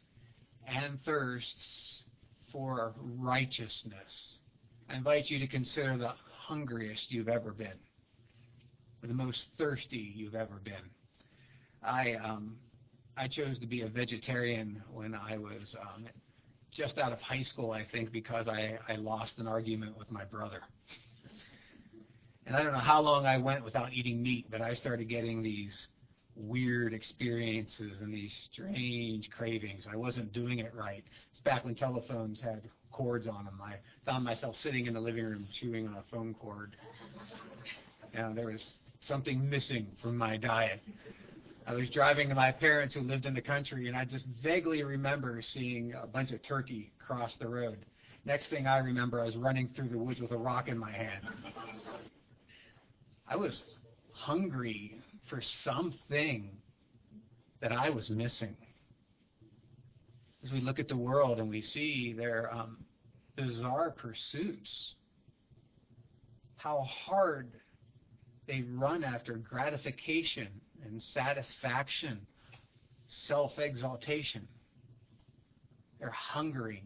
and 0.66 0.98
thirsts 1.04 2.02
for 2.50 2.94
righteousness. 2.98 4.38
I 4.88 4.96
invite 4.96 5.28
you 5.28 5.38
to 5.40 5.46
consider 5.46 5.98
the 5.98 6.12
hungriest 6.46 7.10
you've 7.10 7.28
ever 7.28 7.52
been, 7.52 7.78
the 9.02 9.14
most 9.14 9.38
thirsty 9.58 10.12
you've 10.14 10.34
ever 10.34 10.60
been. 10.64 10.74
I 11.82 12.14
um, 12.14 12.56
I 13.16 13.28
chose 13.28 13.58
to 13.60 13.66
be 13.66 13.82
a 13.82 13.88
vegetarian 13.88 14.82
when 14.92 15.14
I 15.14 15.38
was 15.38 15.74
um, 15.80 16.04
just 16.70 16.98
out 16.98 17.12
of 17.12 17.20
high 17.20 17.44
school, 17.44 17.70
I 17.70 17.86
think, 17.90 18.12
because 18.12 18.46
I, 18.46 18.78
I 18.88 18.96
lost 18.96 19.32
an 19.38 19.46
argument 19.46 19.96
with 19.98 20.10
my 20.10 20.24
brother. 20.24 20.60
And 22.46 22.54
I 22.54 22.62
don't 22.62 22.72
know 22.72 22.78
how 22.78 23.00
long 23.00 23.24
I 23.24 23.38
went 23.38 23.64
without 23.64 23.92
eating 23.92 24.22
meat, 24.22 24.46
but 24.50 24.60
I 24.60 24.74
started 24.74 25.08
getting 25.08 25.42
these 25.42 25.72
weird 26.36 26.92
experiences 26.92 27.92
and 28.02 28.12
these 28.12 28.30
strange 28.52 29.30
cravings. 29.30 29.84
I 29.90 29.96
wasn't 29.96 30.32
doing 30.34 30.58
it 30.58 30.74
right. 30.74 31.02
It's 31.32 31.40
back 31.42 31.64
when 31.64 31.74
telephones 31.74 32.40
had 32.40 32.68
cords 32.92 33.26
on 33.26 33.46
them. 33.46 33.58
I 33.64 33.76
found 34.04 34.24
myself 34.24 34.54
sitting 34.62 34.86
in 34.86 34.94
the 34.94 35.00
living 35.00 35.24
room 35.24 35.48
chewing 35.60 35.88
on 35.88 35.94
a 35.94 36.04
phone 36.10 36.34
cord. 36.34 36.76
You 38.14 38.22
know, 38.22 38.32
there 38.34 38.46
was 38.46 38.62
something 39.08 39.48
missing 39.48 39.86
from 40.02 40.16
my 40.16 40.36
diet. 40.36 40.80
I 41.66 41.74
was 41.74 41.88
driving 41.90 42.28
to 42.28 42.34
my 42.34 42.52
parents 42.52 42.94
who 42.94 43.00
lived 43.00 43.26
in 43.26 43.34
the 43.34 43.40
country, 43.40 43.88
and 43.88 43.96
I 43.96 44.04
just 44.04 44.24
vaguely 44.42 44.82
remember 44.82 45.42
seeing 45.52 45.94
a 46.00 46.06
bunch 46.06 46.30
of 46.30 46.40
turkey 46.46 46.92
cross 47.04 47.30
the 47.40 47.48
road. 47.48 47.78
Next 48.24 48.48
thing 48.50 48.66
I 48.66 48.78
remember, 48.78 49.20
I 49.20 49.24
was 49.24 49.36
running 49.36 49.70
through 49.74 49.88
the 49.88 49.98
woods 49.98 50.20
with 50.20 50.30
a 50.32 50.36
rock 50.36 50.68
in 50.68 50.78
my 50.78 50.90
hand. 50.90 51.24
I 53.28 53.36
was 53.36 53.60
hungry 54.12 54.96
for 55.28 55.42
something 55.64 56.50
that 57.60 57.72
I 57.72 57.90
was 57.90 58.08
missing. 58.10 58.56
As 60.44 60.52
we 60.52 60.60
look 60.60 60.78
at 60.78 60.88
the 60.88 60.96
world 60.96 61.40
and 61.40 61.48
we 61.48 61.62
see 61.62 62.14
their 62.16 62.52
um, 62.54 62.78
bizarre 63.36 63.90
pursuits, 63.90 64.70
how 66.56 66.86
hard 67.06 67.50
they 68.46 68.62
run 68.74 69.02
after 69.02 69.34
gratification 69.34 70.48
and 70.84 71.02
satisfaction, 71.12 72.20
self 73.26 73.52
exaltation. 73.58 74.46
They're 75.98 76.10
hungering 76.10 76.84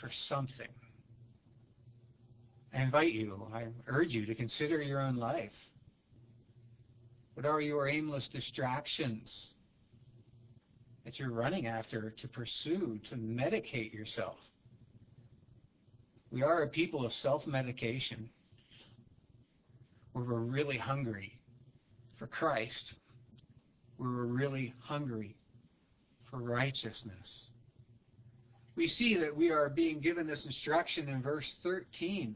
for 0.00 0.10
something. 0.28 0.68
I 2.74 2.82
invite 2.82 3.12
you, 3.12 3.46
I 3.52 3.66
urge 3.86 4.10
you 4.10 4.26
to 4.26 4.34
consider 4.34 4.80
your 4.80 5.00
own 5.00 5.16
life. 5.16 5.50
What 7.34 7.46
are 7.46 7.60
your 7.60 7.88
aimless 7.88 8.28
distractions 8.32 9.28
that 11.04 11.18
you're 11.18 11.30
running 11.30 11.66
after 11.66 12.10
to 12.10 12.28
pursue, 12.28 12.98
to 13.10 13.16
medicate 13.16 13.92
yourself? 13.92 14.36
We 16.30 16.42
are 16.42 16.62
a 16.62 16.68
people 16.68 17.06
of 17.06 17.12
self 17.22 17.46
medication 17.46 18.28
where 20.18 20.40
we're 20.40 20.44
really 20.44 20.78
hungry 20.78 21.38
for 22.18 22.26
Christ, 22.26 22.72
where 23.96 24.10
we're 24.10 24.24
really 24.24 24.74
hungry 24.80 25.36
for 26.30 26.38
righteousness. 26.38 27.46
We 28.74 28.88
see 28.88 29.16
that 29.18 29.36
we 29.36 29.50
are 29.50 29.68
being 29.68 30.00
given 30.00 30.26
this 30.26 30.44
instruction 30.44 31.08
in 31.08 31.22
verse 31.22 31.44
13. 31.62 32.34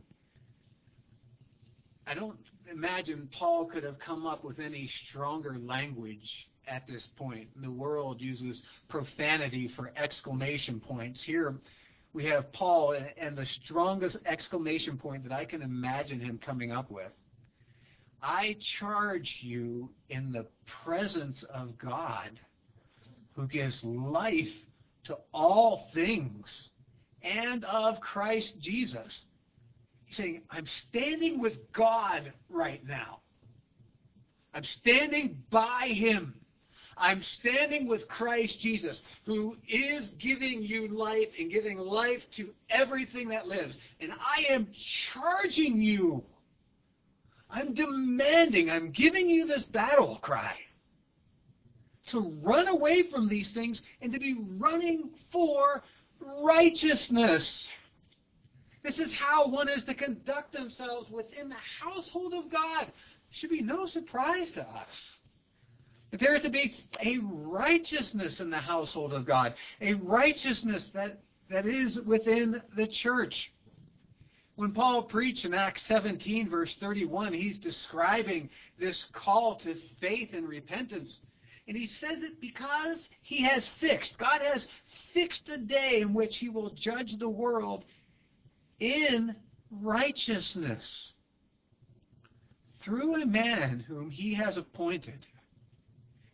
I 2.07 2.15
don't 2.15 2.39
imagine 2.71 3.29
Paul 3.37 3.67
could 3.67 3.85
have 3.85 3.99
come 4.05 4.27
up 4.27 4.45
with 4.45 4.59
any 4.59 4.91
stronger 5.09 5.57
language 5.59 6.29
at 6.69 6.87
this 6.87 7.03
point. 7.17 7.49
The 7.61 7.71
world 7.71 8.21
uses 8.21 8.61
profanity 8.89 9.71
for 9.77 9.93
exclamation 9.97 10.81
points. 10.81 11.21
Here 11.25 11.55
we 12.13 12.25
have 12.27 12.53
Paul, 12.53 12.97
and 13.21 13.37
the 13.37 13.47
strongest 13.65 14.17
exclamation 14.27 14.99
point 14.99 15.25
that 15.25 15.33
I 15.33 15.45
can 15.45 15.63
imagine 15.63 16.21
him 16.21 16.39
coming 16.45 16.71
up 16.71 16.91
with. 16.91 17.11
I 18.23 18.57
charge 18.79 19.29
you 19.41 19.91
in 20.09 20.33
the 20.33 20.47
presence 20.85 21.43
of 21.53 21.77
God 21.79 22.31
who 23.35 23.47
gives 23.49 23.79
life 23.83 24.49
to 25.05 25.19
all 25.33 25.89
things 25.95 26.47
and 27.23 27.65
of 27.65 28.01
Christ 28.01 28.53
Jesus. 28.61 29.13
He's 30.05 30.17
saying, 30.17 30.43
I'm 30.51 30.67
standing 30.89 31.41
with 31.41 31.55
God 31.73 32.33
right 32.49 32.87
now. 32.87 33.19
I'm 34.55 34.65
standing 34.81 35.43
by 35.51 35.93
Him. 35.95 36.35
I'm 36.97 37.23
standing 37.41 37.89
with 37.89 38.07
Christ 38.07 38.61
Jesus, 38.61 38.97
who 39.25 39.57
is 39.67 40.09
giving 40.21 40.63
you 40.63 40.89
life 40.89 41.29
and 41.39 41.51
giving 41.51 41.79
life 41.79 42.21
to 42.37 42.51
everything 42.71 43.31
that 43.31 43.49
lives. 43.49 43.75
And 44.01 44.13
I 44.13 44.53
am 44.53 44.69
charging 45.13 45.83
you. 45.83 46.23
I'm 47.53 47.75
demanding, 47.75 48.71
I'm 48.71 48.91
giving 48.91 49.29
you 49.29 49.47
this 49.47 49.63
battle 49.65 50.19
cry 50.23 50.55
to 52.11 52.21
run 52.43 52.67
away 52.69 53.05
from 53.11 53.29
these 53.29 53.49
things 53.53 53.81
and 54.01 54.13
to 54.13 54.19
be 54.19 54.37
running 54.59 55.11
for 55.31 55.83
righteousness. 56.21 57.67
This 58.83 58.99
is 58.99 59.13
how 59.13 59.49
one 59.49 59.69
is 59.69 59.85
to 59.85 59.95
conduct 59.95 60.53
themselves 60.53 61.11
within 61.11 61.49
the 61.49 61.55
household 61.81 62.33
of 62.35 62.51
God. 62.51 62.85
It 62.85 62.93
should 63.33 63.51
be 63.51 63.63
no 63.63 63.87
surprise 63.87 64.51
to 64.53 64.63
us. 64.63 64.95
That 66.11 66.21
there 66.21 66.35
is 66.35 66.43
to 66.43 66.51
be 66.51 66.75
a 67.05 67.19
righteousness 67.23 68.41
in 68.41 68.51
the 68.51 68.59
household 68.59 69.13
of 69.13 69.27
God, 69.27 69.55
a 69.81 69.95
righteousness 69.95 70.85
that, 70.95 71.21
that 71.51 71.67
is 71.67 71.99
within 72.01 72.61
the 72.77 72.87
church. 72.87 73.52
When 74.57 74.73
Paul 74.73 75.05
preached 75.05 75.45
in 75.45 75.55
Acts 75.55 75.83
17, 75.89 76.49
verse 76.51 76.75
31, 76.79 77.33
he's 77.33 77.59
describing 77.59 78.51
this 78.79 79.03
call 79.13 79.57
to 79.61 79.77
faith 80.01 80.31
and 80.35 80.47
repentance. 80.47 81.19
And 81.67 81.77
he 81.77 81.89
says 82.01 82.23
it 82.23 82.41
because 82.41 82.99
he 83.23 83.43
has 83.45 83.65
fixed, 83.81 84.19
God 84.19 84.41
has 84.43 84.67
fixed 85.15 85.49
a 85.49 85.57
day 85.57 86.01
in 86.01 86.13
which 86.13 86.37
he 86.37 86.49
will 86.49 86.71
judge 86.71 87.17
the 87.19 87.29
world 87.29 87.85
in 88.81 89.35
righteousness 89.71 90.83
through 92.85 93.23
a 93.23 93.27
man 93.27 93.85
whom 93.87 94.11
he 94.11 94.35
has 94.35 94.57
appointed, 94.57 95.25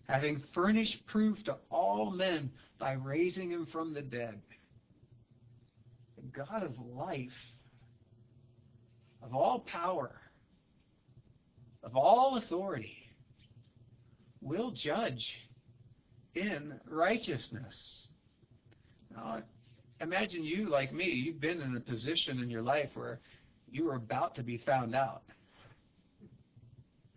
having 0.08 0.42
furnished 0.54 1.04
proof 1.06 1.42
to 1.44 1.56
all 1.70 2.10
men 2.10 2.50
by 2.78 2.92
raising 2.92 3.50
him 3.50 3.66
from 3.70 3.92
the 3.92 4.02
dead. 4.02 4.40
The 6.16 6.44
God 6.44 6.62
of 6.62 6.74
life, 6.96 7.28
of 9.28 9.34
all 9.34 9.64
power, 9.70 10.10
of 11.82 11.96
all 11.96 12.38
authority, 12.38 12.96
will 14.40 14.70
judge 14.70 15.22
in 16.34 16.80
righteousness. 16.88 17.74
Now, 19.14 19.42
imagine 20.00 20.44
you, 20.44 20.70
like 20.70 20.94
me, 20.94 21.04
you've 21.04 21.42
been 21.42 21.60
in 21.60 21.76
a 21.76 21.80
position 21.80 22.38
in 22.38 22.48
your 22.48 22.62
life 22.62 22.88
where 22.94 23.20
you 23.70 23.84
were 23.84 23.96
about 23.96 24.34
to 24.36 24.42
be 24.42 24.62
found 24.64 24.94
out. 24.94 25.22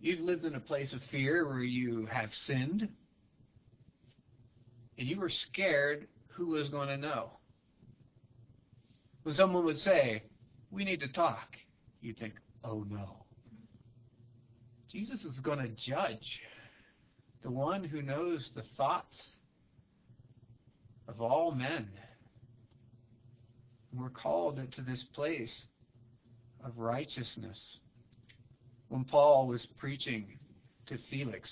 You've 0.02 0.19
lived 0.19 0.43
in 0.43 0.56
a 0.56 0.60
place 0.60 0.91
of 0.91 1.00
fear 1.12 1.47
where 1.47 1.63
you 1.63 2.08
have 2.12 2.32
sinned, 2.45 2.89
and 4.97 5.08
you 5.08 5.17
were 5.17 5.32
scared 5.50 6.08
who 6.28 6.47
was 6.47 6.67
going 6.69 6.89
to 6.89 6.97
know. 6.97 7.38
When 9.24 9.36
someone 9.36 9.63
would 9.63 9.80
say, 9.80 10.24
We 10.71 10.84
need 10.84 11.00
to 11.02 11.08
talk, 11.08 11.56
you'd 12.02 12.20
think, 12.20 12.34
Oh 12.64 12.86
no. 12.90 13.26
Jesus 14.92 15.20
is 15.22 15.40
going 15.42 15.60
to 15.60 15.70
judge 15.90 16.40
the 17.44 17.52
one 17.52 17.84
who 17.84 18.02
knows 18.02 18.50
the 18.56 18.64
thoughts 18.78 19.16
of 21.08 21.22
all 21.22 21.52
men. 21.52 21.88
We're 23.94 24.10
called 24.10 24.60
into 24.60 24.82
this 24.82 25.04
place 25.16 25.52
of 26.64 26.78
righteousness. 26.78 27.60
When 28.90 29.06
Paul 29.06 29.48
was 29.48 29.66
preaching 29.78 30.26
to 30.88 30.98
Felix 31.10 31.50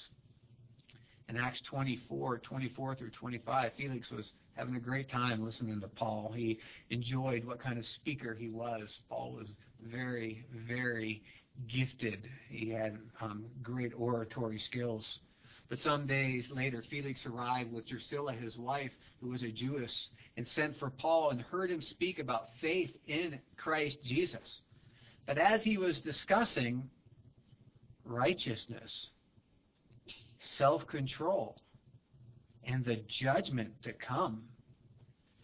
in 1.27 1.37
Acts 1.37 1.61
24, 1.69 2.39
24 2.39 2.95
through 2.95 3.11
25, 3.11 3.71
Felix 3.77 4.09
was 4.11 4.25
having 4.55 4.75
a 4.75 4.79
great 4.79 5.09
time 5.09 5.43
listening 5.43 5.79
to 5.79 5.87
Paul. 5.87 6.33
He 6.35 6.59
enjoyed 6.89 7.45
what 7.45 7.61
kind 7.61 7.79
of 7.79 7.85
speaker 8.01 8.35
he 8.37 8.49
was. 8.49 8.81
Paul 9.09 9.33
was 9.33 9.47
very, 9.83 10.45
very 10.67 11.21
gifted. 11.67 12.27
He 12.49 12.69
had 12.69 12.97
um, 13.21 13.45
great 13.61 13.93
oratory 13.97 14.61
skills. 14.69 15.05
But 15.69 15.79
some 15.83 16.07
days 16.07 16.45
later, 16.51 16.83
Felix 16.89 17.19
arrived 17.25 17.71
with 17.71 17.87
Drusilla, 17.87 18.33
his 18.33 18.57
wife, 18.57 18.91
who 19.21 19.29
was 19.29 19.43
a 19.43 19.51
Jewess, 19.51 19.93
and 20.35 20.47
sent 20.55 20.77
for 20.79 20.89
Paul 20.89 21.29
and 21.29 21.41
heard 21.41 21.69
him 21.69 21.81
speak 21.81 22.19
about 22.19 22.49
faith 22.59 22.89
in 23.07 23.39
Christ 23.57 23.97
Jesus. 24.03 24.61
But 25.27 25.37
as 25.37 25.61
he 25.61 25.77
was 25.77 25.99
discussing 25.99 26.89
righteousness, 28.03 28.91
self 30.57 30.87
control, 30.87 31.61
and 32.63 32.83
the 32.83 33.03
judgment 33.21 33.71
to 33.83 33.93
come, 33.93 34.43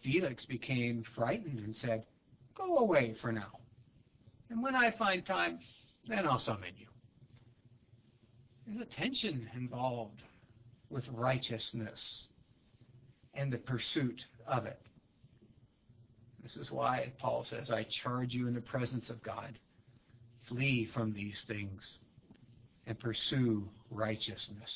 Felix 0.02 0.44
became 0.46 1.04
frightened 1.14 1.60
and 1.60 1.76
said, 1.76 2.04
Go 2.56 2.78
away 2.78 3.14
for 3.20 3.30
now. 3.30 3.52
And 4.50 4.62
when 4.62 4.74
I 4.74 4.92
find 4.92 5.24
time, 5.24 5.58
then 6.08 6.26
I'll 6.26 6.38
summon 6.38 6.70
you. 6.76 6.86
There's 8.66 8.80
a 8.80 9.00
tension 9.00 9.48
involved 9.54 10.22
with 10.90 11.04
righteousness 11.12 11.98
and 13.34 13.52
the 13.52 13.58
pursuit 13.58 14.20
of 14.46 14.66
it. 14.66 14.80
This 16.42 16.56
is 16.56 16.70
why 16.70 17.12
Paul 17.18 17.44
says, 17.50 17.70
I 17.70 17.86
charge 18.04 18.32
you 18.32 18.46
in 18.46 18.54
the 18.54 18.60
presence 18.60 19.10
of 19.10 19.22
God. 19.22 19.58
Flee 20.48 20.88
from 20.94 21.12
these 21.12 21.36
things 21.48 21.82
and 22.86 22.98
pursue 22.98 23.68
righteousness. 23.90 24.70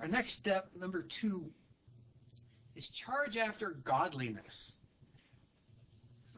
Our 0.00 0.08
next 0.08 0.32
step, 0.32 0.70
number 0.78 1.06
two, 1.20 1.44
is 2.74 2.88
charge 3.06 3.36
after 3.36 3.76
godliness. 3.84 4.72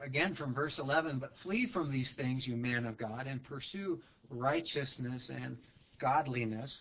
Again 0.04 0.34
from 0.34 0.52
verse 0.52 0.74
11, 0.78 1.18
but 1.18 1.32
flee 1.42 1.68
from 1.72 1.92
these 1.92 2.10
things, 2.16 2.46
you 2.46 2.56
man 2.56 2.86
of 2.86 2.98
God, 2.98 3.26
and 3.26 3.42
pursue 3.44 4.00
righteousness 4.30 5.22
and 5.28 5.56
godliness. 6.00 6.74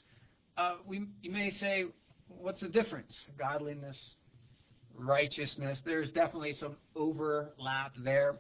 Uh, 0.57 0.75
we, 0.87 1.05
you 1.21 1.31
may 1.31 1.51
say, 1.51 1.85
what's 2.27 2.61
the 2.61 2.69
difference? 2.69 3.13
Godliness, 3.37 3.97
righteousness. 4.95 5.79
There's 5.85 6.09
definitely 6.11 6.55
some 6.59 6.75
overlap 6.95 7.93
there. 8.03 8.35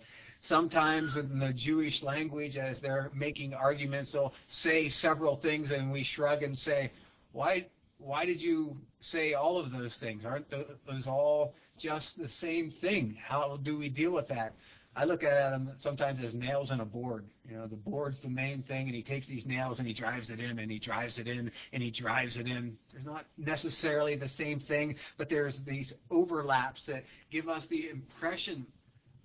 Sometimes 0.47 1.15
in 1.15 1.37
the 1.37 1.53
Jewish 1.53 2.01
language, 2.01 2.57
as 2.57 2.77
they're 2.81 3.11
making 3.15 3.53
arguments, 3.53 4.11
they'll 4.13 4.33
say 4.63 4.89
several 4.89 5.37
things, 5.37 5.69
and 5.71 5.91
we 5.91 6.03
shrug 6.03 6.41
and 6.41 6.57
say, 6.57 6.91
"Why? 7.31 7.67
Why 8.03 8.25
did 8.25 8.41
you 8.41 8.75
say 9.11 9.33
all 9.33 9.59
of 9.59 9.71
those 9.71 9.95
things? 9.99 10.25
Aren't 10.25 10.49
those 10.49 11.07
all 11.07 11.53
just 11.79 12.07
the 12.17 12.27
same 12.39 12.73
thing? 12.81 13.15
How 13.27 13.59
do 13.63 13.77
we 13.77 13.89
deal 13.89 14.11
with 14.11 14.27
that?" 14.29 14.53
I 14.93 15.05
look 15.05 15.23
at 15.23 15.51
them 15.51 15.71
sometimes 15.81 16.19
as 16.21 16.33
nails 16.33 16.69
in 16.69 16.81
a 16.81 16.85
board. 16.85 17.25
You 17.49 17.55
know, 17.55 17.67
the 17.67 17.77
board's 17.77 18.17
the 18.21 18.29
main 18.29 18.63
thing, 18.63 18.87
and 18.87 18.95
he 18.95 19.01
takes 19.01 19.25
these 19.25 19.45
nails 19.45 19.79
and 19.79 19.87
he 19.87 19.93
drives 19.93 20.29
it 20.29 20.41
in, 20.41 20.59
and 20.59 20.69
he 20.69 20.79
drives 20.79 21.17
it 21.17 21.27
in, 21.29 21.49
and 21.71 21.81
he 21.81 21.91
drives 21.91 22.35
it 22.35 22.45
in. 22.45 22.77
They're 22.91 23.01
not 23.03 23.25
necessarily 23.37 24.17
the 24.17 24.29
same 24.37 24.59
thing, 24.59 24.95
but 25.17 25.29
there's 25.29 25.55
these 25.65 25.93
overlaps 26.09 26.81
that 26.87 27.05
give 27.31 27.47
us 27.47 27.63
the 27.69 27.89
impression 27.89 28.65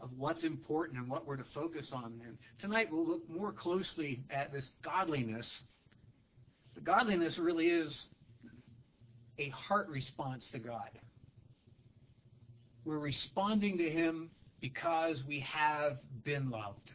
of 0.01 0.11
what's 0.17 0.45
important 0.45 1.01
and 1.01 1.11
what 1.11 1.27
we're 1.27 1.37
to 1.37 1.47
focus 1.53 1.89
on. 1.93 2.21
And 2.25 2.39
tonight 2.61 2.89
we'll 2.93 3.07
look 3.07 3.29
more 3.29 3.51
closely 3.51 4.23
at 4.31 4.53
this 4.53 4.65
godliness. 4.85 5.47
The 6.77 6.81
godliness 6.83 7.39
really 7.39 7.67
is 7.67 7.93
a 9.39 9.49
heart 9.51 9.89
response 9.89 10.45
to 10.53 10.59
God. 10.59 10.91
We're 12.85 12.99
responding 12.99 13.79
to 13.79 13.91
Him 13.91 14.31
because 14.61 15.17
we 15.27 15.41
have 15.41 15.99
been 16.25 16.51
loved. 16.51 16.91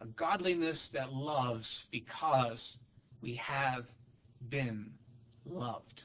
A 0.00 0.06
godliness 0.06 0.78
that 0.94 1.12
loves 1.12 1.66
because 1.90 2.60
we 3.20 3.40
have 3.44 3.84
been 4.48 4.90
loved. 5.44 6.00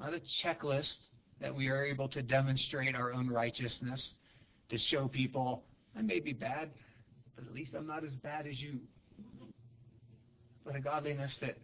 Not 0.00 0.14
a 0.14 0.20
checklist 0.42 0.92
that 1.40 1.54
we 1.54 1.68
are 1.68 1.84
able 1.84 2.08
to 2.08 2.22
demonstrate 2.22 2.94
our 2.94 3.12
own 3.12 3.28
righteousness 3.28 4.12
to 4.70 4.78
show 4.78 5.06
people, 5.08 5.64
I 5.96 6.02
may 6.02 6.18
be 6.18 6.32
bad, 6.32 6.70
but 7.34 7.46
at 7.46 7.54
least 7.54 7.72
I'm 7.76 7.86
not 7.86 8.04
as 8.04 8.12
bad 8.22 8.46
as 8.46 8.58
you. 8.58 8.78
But 10.64 10.76
a 10.76 10.80
godliness 10.80 11.32
that 11.40 11.58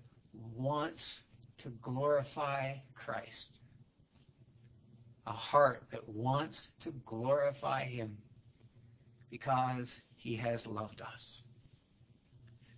wants 0.57 1.03
to 1.63 1.71
glorify 1.83 2.75
Christ 2.95 3.59
a 5.27 5.33
heart 5.33 5.85
that 5.93 6.09
wants 6.09 6.57
to 6.85 6.93
glorify 7.07 7.85
Him 7.85 8.17
because 9.31 9.87
He 10.17 10.37
has 10.37 10.61
loved 10.67 11.01
us. 11.01 11.23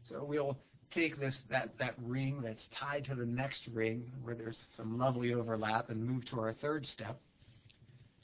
So 0.08 0.24
we'll 0.24 0.58
take 0.94 1.18
this 1.18 1.34
that, 1.50 1.70
that 1.78 1.94
ring 2.02 2.40
that's 2.42 2.60
tied 2.78 3.04
to 3.06 3.14
the 3.14 3.24
next 3.24 3.60
ring 3.72 4.12
where 4.22 4.34
there's 4.34 4.56
some 4.76 4.98
lovely 4.98 5.32
overlap 5.32 5.90
and 5.90 6.04
move 6.04 6.24
to 6.30 6.38
our 6.38 6.54
third 6.60 6.86
step, 6.94 7.18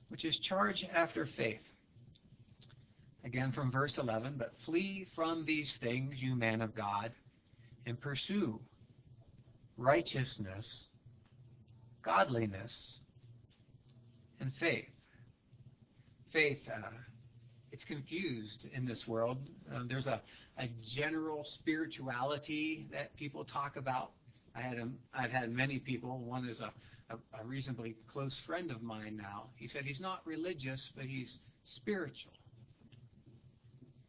which 0.09 0.25
is 0.25 0.39
charge 0.49 0.85
after 0.95 1.29
faith. 1.37 1.61
Again 3.25 3.53
from 3.53 3.71
verse 3.71 3.93
11, 3.99 4.35
but 4.39 4.55
flee 4.65 5.07
from 5.15 5.45
these 5.45 5.71
things, 5.81 6.15
you 6.19 6.35
man 6.35 6.63
of 6.63 6.75
God, 6.75 7.13
and 7.87 8.01
pursue 8.01 8.61
righteousness, 9.81 10.67
godliness, 12.05 12.71
and 14.39 14.53
faith. 14.61 14.85
Faith, 16.33 16.59
uh, 16.69 16.91
it's 17.73 17.83
confused 17.85 18.67
in 18.75 18.85
this 18.85 19.03
world. 19.09 19.39
Um, 19.75 19.89
there's 19.89 20.07
a, 20.07 20.21
a 20.59 20.69
general 20.95 21.47
spirituality 21.61 22.87
that 22.93 23.17
people 23.17 23.45
talk 23.45 23.77
about. 23.77 24.11
I 24.55 24.61
had 24.61 24.79
a, 24.79 24.89
I've 25.15 25.31
had 25.31 25.51
many 25.51 25.79
people. 25.79 26.19
One 26.19 26.47
is 26.47 26.61
a, 26.61 26.73
a, 27.15 27.43
a 27.43 27.45
reasonably 27.47 27.97
close 28.13 28.35
friend 28.47 28.71
of 28.71 28.83
mine 28.83 29.17
now. 29.17 29.47
He 29.57 29.67
said 29.67 29.83
he's 29.87 30.01
not 30.01 30.21
religious, 30.27 30.81
but 30.95 31.07
he's 31.07 31.31
spiritual. 31.77 32.33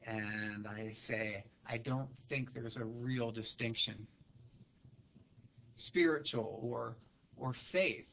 And 0.06 0.68
I 0.68 0.96
say, 1.08 1.46
I 1.66 1.78
don't 1.78 2.10
think 2.28 2.54
there's 2.54 2.76
a 2.76 2.84
real 2.84 3.32
distinction. 3.32 4.08
Spiritual 5.88 6.60
or 6.62 6.96
or 7.38 7.54
faith 7.72 8.06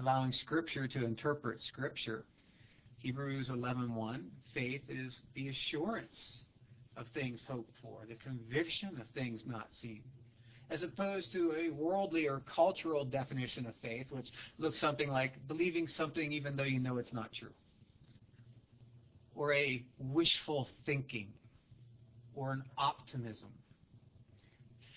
allowing 0.00 0.32
Scripture 0.32 0.88
to 0.88 1.04
interpret 1.04 1.60
Scripture. 1.68 2.24
Hebrews 2.98 3.48
11:1, 3.48 4.24
faith 4.54 4.82
is 4.88 5.14
the 5.34 5.48
assurance 5.48 6.42
of 6.96 7.06
things 7.14 7.42
hoped 7.48 7.72
for, 7.80 8.04
the 8.06 8.16
conviction 8.16 9.00
of 9.00 9.06
things 9.14 9.42
not 9.46 9.68
seen, 9.80 10.02
as 10.70 10.82
opposed 10.82 11.32
to 11.32 11.54
a 11.54 11.70
worldly 11.70 12.28
or 12.28 12.42
cultural 12.54 13.04
definition 13.04 13.66
of 13.66 13.74
faith, 13.82 14.06
which 14.10 14.28
looks 14.58 14.78
something 14.80 15.10
like 15.10 15.32
believing 15.48 15.86
something 15.88 16.32
even 16.32 16.56
though 16.56 16.64
you 16.64 16.78
know 16.78 16.98
it's 16.98 17.12
not 17.12 17.30
true, 17.32 17.52
or 19.34 19.54
a 19.54 19.84
wishful 19.98 20.68
thinking, 20.84 21.32
or 22.34 22.52
an 22.52 22.62
optimism 22.76 23.48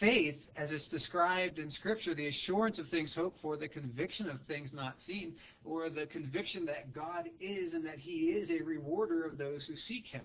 faith, 0.03 0.35
as 0.57 0.69
it's 0.69 0.87
described 0.89 1.59
in 1.59 1.71
Scripture, 1.71 2.13
the 2.13 2.27
assurance 2.27 2.77
of 2.77 2.89
things 2.89 3.15
hoped 3.15 3.39
for, 3.41 3.55
the 3.55 3.69
conviction 3.69 4.29
of 4.29 4.37
things 4.49 4.69
not 4.73 4.97
seen, 5.07 5.33
or 5.63 5.89
the 5.89 6.05
conviction 6.07 6.65
that 6.65 6.93
God 6.93 7.29
is 7.39 7.73
and 7.73 7.85
that 7.85 7.99
He 7.99 8.31
is 8.31 8.49
a 8.49 8.61
rewarder 8.65 9.23
of 9.23 9.37
those 9.37 9.63
who 9.63 9.77
seek 9.77 10.05
Him. 10.07 10.23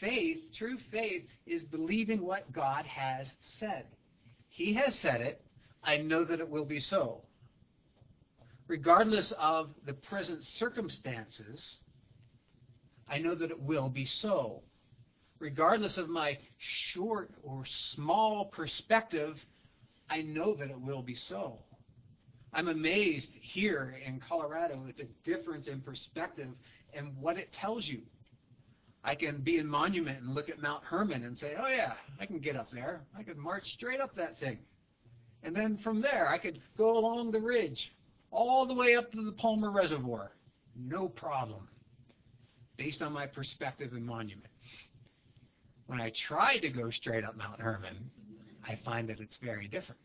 Faith, 0.00 0.38
true 0.56 0.78
faith, 0.90 1.24
is 1.46 1.62
believing 1.64 2.24
what 2.24 2.50
God 2.50 2.86
has 2.86 3.26
said. 3.60 3.84
He 4.48 4.72
has 4.72 4.94
said 5.02 5.20
it. 5.20 5.42
I 5.82 5.98
know 5.98 6.24
that 6.24 6.40
it 6.40 6.48
will 6.48 6.64
be 6.64 6.80
so. 6.80 7.20
Regardless 8.68 9.34
of 9.38 9.68
the 9.84 9.92
present 9.92 10.40
circumstances, 10.58 11.62
I 13.06 13.18
know 13.18 13.34
that 13.34 13.50
it 13.50 13.60
will 13.60 13.90
be 13.90 14.06
so 14.06 14.62
regardless 15.38 15.96
of 15.96 16.08
my 16.08 16.38
short 16.92 17.30
or 17.42 17.64
small 17.94 18.46
perspective, 18.46 19.36
I 20.10 20.22
know 20.22 20.54
that 20.54 20.70
it 20.70 20.80
will 20.80 21.02
be 21.02 21.16
so. 21.28 21.58
I'm 22.52 22.68
amazed 22.68 23.26
here 23.40 23.96
in 24.06 24.20
Colorado 24.28 24.86
at 24.88 24.96
the 24.96 25.08
difference 25.24 25.66
in 25.66 25.80
perspective 25.80 26.48
and 26.96 27.16
what 27.20 27.36
it 27.36 27.48
tells 27.60 27.84
you. 27.84 28.00
I 29.02 29.14
can 29.14 29.42
be 29.42 29.58
in 29.58 29.66
Monument 29.66 30.22
and 30.22 30.34
look 30.34 30.48
at 30.48 30.62
Mount 30.62 30.82
Herman 30.84 31.24
and 31.24 31.36
say, 31.36 31.54
oh 31.60 31.68
yeah, 31.68 31.92
I 32.18 32.26
can 32.26 32.38
get 32.38 32.56
up 32.56 32.68
there. 32.72 33.02
I 33.18 33.22
could 33.22 33.36
march 33.36 33.64
straight 33.74 34.00
up 34.00 34.14
that 34.16 34.38
thing. 34.38 34.58
And 35.42 35.54
then 35.54 35.78
from 35.84 36.00
there, 36.00 36.28
I 36.28 36.38
could 36.38 36.60
go 36.78 36.96
along 36.96 37.32
the 37.32 37.40
ridge 37.40 37.78
all 38.30 38.66
the 38.66 38.72
way 38.72 38.96
up 38.96 39.12
to 39.12 39.24
the 39.24 39.32
Palmer 39.32 39.70
Reservoir. 39.70 40.30
No 40.76 41.08
problem. 41.08 41.68
Based 42.78 43.02
on 43.02 43.12
my 43.12 43.26
perspective 43.26 43.92
in 43.92 44.06
Monument. 44.06 44.48
When 45.86 46.00
I 46.00 46.12
try 46.28 46.58
to 46.58 46.68
go 46.68 46.90
straight 46.90 47.24
up 47.24 47.36
Mount 47.36 47.60
Herman, 47.60 48.10
I 48.66 48.78
find 48.84 49.08
that 49.08 49.20
it's 49.20 49.36
very 49.42 49.68
different. 49.68 50.00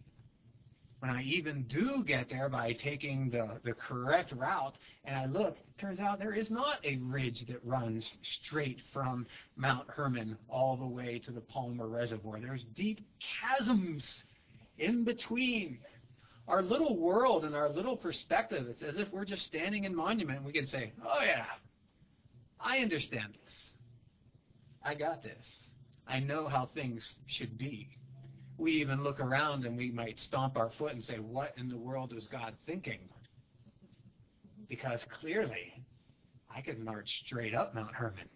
When 0.99 1.09
I 1.09 1.23
even 1.23 1.63
do 1.69 2.03
get 2.05 2.29
there 2.29 2.49
by 2.49 2.73
taking 2.73 3.29
the, 3.29 3.47
the 3.63 3.71
correct 3.71 4.33
route 4.33 4.75
and 5.05 5.15
I 5.15 5.25
look, 5.27 5.55
it 5.55 5.79
turns 5.79 6.01
out 6.01 6.19
there 6.19 6.33
is 6.33 6.49
not 6.49 6.83
a 6.83 6.97
ridge 6.97 7.45
that 7.47 7.65
runs 7.65 8.05
straight 8.45 8.79
from 8.91 9.25
Mount 9.55 9.87
Herman 9.89 10.37
all 10.49 10.75
the 10.75 10.85
way 10.85 11.21
to 11.25 11.31
the 11.31 11.39
Palmer 11.39 11.87
Reservoir. 11.87 12.41
There's 12.41 12.65
deep 12.75 12.99
chasms 13.39 14.03
in 14.77 15.05
between. 15.05 15.79
Our 16.49 16.61
little 16.63 16.97
world 16.97 17.45
and 17.45 17.55
our 17.55 17.69
little 17.69 17.95
perspective, 17.95 18.67
it's 18.67 18.83
as 18.83 18.95
if 18.97 19.07
we're 19.13 19.23
just 19.23 19.45
standing 19.45 19.85
in 19.85 19.95
Monument 19.95 20.39
and 20.39 20.45
we 20.45 20.51
can 20.51 20.67
say, 20.67 20.91
oh 21.05 21.23
yeah, 21.23 21.45
I 22.59 22.79
understand 22.79 23.33
this. 23.33 23.53
I 24.83 24.95
got 24.95 25.23
this. 25.23 25.45
I 26.09 26.19
know 26.19 26.47
how 26.47 26.69
things 26.73 27.03
should 27.27 27.57
be. 27.57 27.87
We 28.57 28.71
even 28.81 29.03
look 29.03 29.19
around 29.19 29.65
and 29.65 29.77
we 29.77 29.91
might 29.91 30.17
stomp 30.25 30.57
our 30.57 30.71
foot 30.77 30.93
and 30.93 31.03
say, 31.03 31.19
What 31.19 31.53
in 31.57 31.69
the 31.69 31.77
world 31.77 32.13
is 32.17 32.27
God 32.31 32.55
thinking? 32.65 32.99
Because 34.67 34.99
clearly, 35.21 35.73
I 36.53 36.61
could 36.61 36.79
march 36.79 37.07
straight 37.25 37.53
up 37.53 37.75
Mount 37.75 37.93
Herman 37.93 38.27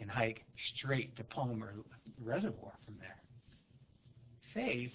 and 0.00 0.10
hike 0.10 0.44
straight 0.76 1.16
to 1.16 1.24
Palmer 1.24 1.74
Reservoir 2.22 2.72
from 2.84 2.96
there. 3.00 3.16
Faith, 4.54 4.92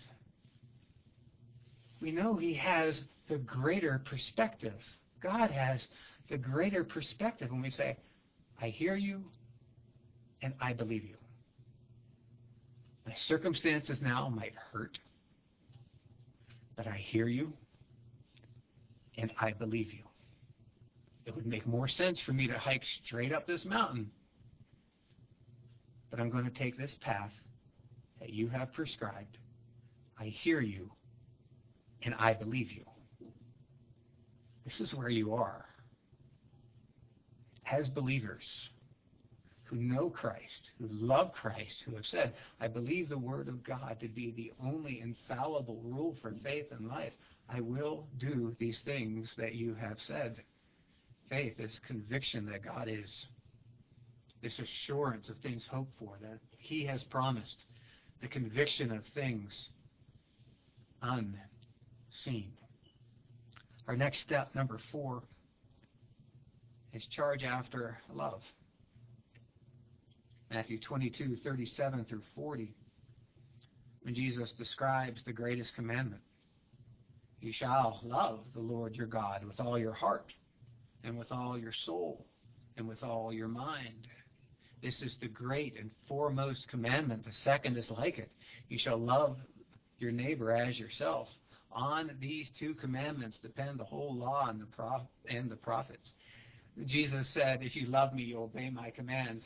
we 2.00 2.12
know 2.12 2.36
He 2.36 2.54
has 2.54 3.00
the 3.28 3.38
greater 3.40 4.02
perspective. 4.06 4.80
God 5.22 5.50
has 5.50 5.82
the 6.30 6.38
greater 6.38 6.84
perspective 6.84 7.50
when 7.52 7.62
we 7.62 7.72
say, 7.72 7.98
I 8.62 8.68
hear 8.68 8.96
you, 8.96 9.24
and 10.42 10.54
I 10.62 10.74
believe 10.74 11.04
you. 11.04 11.16
My 13.06 13.14
circumstances 13.28 13.98
now 14.02 14.30
might 14.30 14.54
hurt, 14.72 14.98
but 16.76 16.88
I 16.88 16.98
hear 17.10 17.28
you, 17.28 17.54
and 19.18 19.32
I 19.40 19.52
believe 19.52 19.94
you. 19.94 20.04
It 21.26 21.36
would 21.36 21.46
make 21.46 21.66
more 21.66 21.88
sense 21.88 22.20
for 22.26 22.34
me 22.34 22.48
to 22.48 22.58
hike 22.58 22.84
straight 23.06 23.34
up 23.34 23.48
this 23.48 23.64
mountain, 23.66 24.12
but 26.12 26.20
I'm 26.20 26.30
going 26.30 26.46
to 26.46 26.58
take 26.58 26.78
this 26.78 26.92
path 27.02 27.32
that 28.20 28.32
you 28.32 28.50
have 28.50 28.74
prescribed. 28.74 29.38
I 30.20 30.34
hear 30.44 30.62
you, 30.62 30.90
and 32.04 32.14
I 32.16 32.34
believe 32.34 32.72
you. 32.72 32.84
This 34.66 34.80
is 34.80 34.94
where 34.94 35.10
you 35.10 35.34
are. 35.34 35.66
As 37.72 37.88
believers, 37.90 38.44
who 39.70 39.76
know 39.78 40.10
Christ, 40.10 40.72
who 40.80 40.88
love 40.92 41.34
Christ, 41.34 41.74
who 41.86 41.96
have 41.96 42.06
said, 42.06 42.34
I 42.60 42.68
believe 42.68 43.10
the 43.10 43.18
Word 43.18 43.48
of 43.48 43.64
God 43.64 43.98
to 44.00 44.08
be 44.08 44.32
the 44.32 44.54
only 44.66 45.02
infallible 45.02 45.82
rule 45.84 46.16
for 46.22 46.34
faith 46.44 46.68
and 46.72 46.88
life. 46.88 47.14
I 47.50 47.62
will 47.62 48.08
do 48.20 48.56
these 48.60 48.78
things 48.86 49.30
that 49.38 49.56
you 49.56 49.76
have 49.76 49.98
said. 50.08 50.38
faith, 51.30 51.60
is 51.60 51.72
conviction 51.86 52.46
that 52.46 52.64
God 52.64 52.88
is, 52.88 53.10
this 54.42 54.54
assurance 54.60 55.28
of 55.30 55.38
things 55.40 55.64
hoped 55.70 55.92
for, 56.00 56.18
that 56.22 56.40
He 56.58 56.86
has 56.86 57.04
promised, 57.10 57.66
the 58.22 58.28
conviction 58.28 58.92
of 58.92 59.02
things 59.14 59.52
unseen. 61.02 62.52
Our 63.88 63.96
next 63.96 64.22
step, 64.22 64.54
number 64.56 64.80
four, 64.92 65.24
is 66.94 67.06
charge 67.16 67.44
after 67.44 67.98
love. 68.14 68.42
Matthew 70.50 70.80
22, 70.80 71.38
37 71.44 72.06
through 72.08 72.22
40, 72.36 72.74
when 74.04 74.16
Jesus 74.16 74.50
describes 74.58 75.20
the 75.26 75.34
greatest 75.34 75.76
commandment. 75.76 76.22
You 77.42 77.52
shall 77.58 78.00
love 78.04 78.40
the 78.54 78.62
Lord 78.62 78.96
your 78.96 79.08
God 79.08 79.44
with 79.44 79.60
all 79.60 79.78
your 79.78 79.94
heart, 79.94 80.32
and 81.04 81.18
with 81.18 81.32
all 81.32 81.58
your 81.58 81.74
soul, 81.86 82.26
and 82.78 82.88
with 82.88 83.04
all 83.04 83.34
your 83.34 83.48
mind. 83.48 84.08
This 84.82 84.96
is 85.02 85.12
the 85.22 85.28
great 85.28 85.76
and 85.80 85.92
foremost 86.08 86.68
commandment. 86.70 87.26
The 87.26 87.32
second 87.44 87.78
is 87.78 87.86
like 87.90 88.18
it. 88.18 88.32
You 88.70 88.80
shall 88.82 88.98
love 88.98 89.38
your 90.00 90.12
neighbor 90.12 90.52
as 90.52 90.78
yourself. 90.78 91.28
On 91.72 92.12
these 92.22 92.48
two 92.60 92.74
commandments 92.76 93.38
depend 93.42 93.80
the 93.80 93.84
whole 93.84 94.16
law 94.16 94.48
and 94.48 94.62
the, 94.62 95.36
and 95.36 95.50
the 95.52 95.56
prophets. 95.56 96.10
Jesus 96.86 97.28
said, 97.34 97.60
If 97.62 97.76
you 97.76 97.88
love 97.88 98.14
me, 98.14 98.24
you 98.24 98.40
obey 98.40 98.70
my 98.70 98.92
commands. 98.92 99.44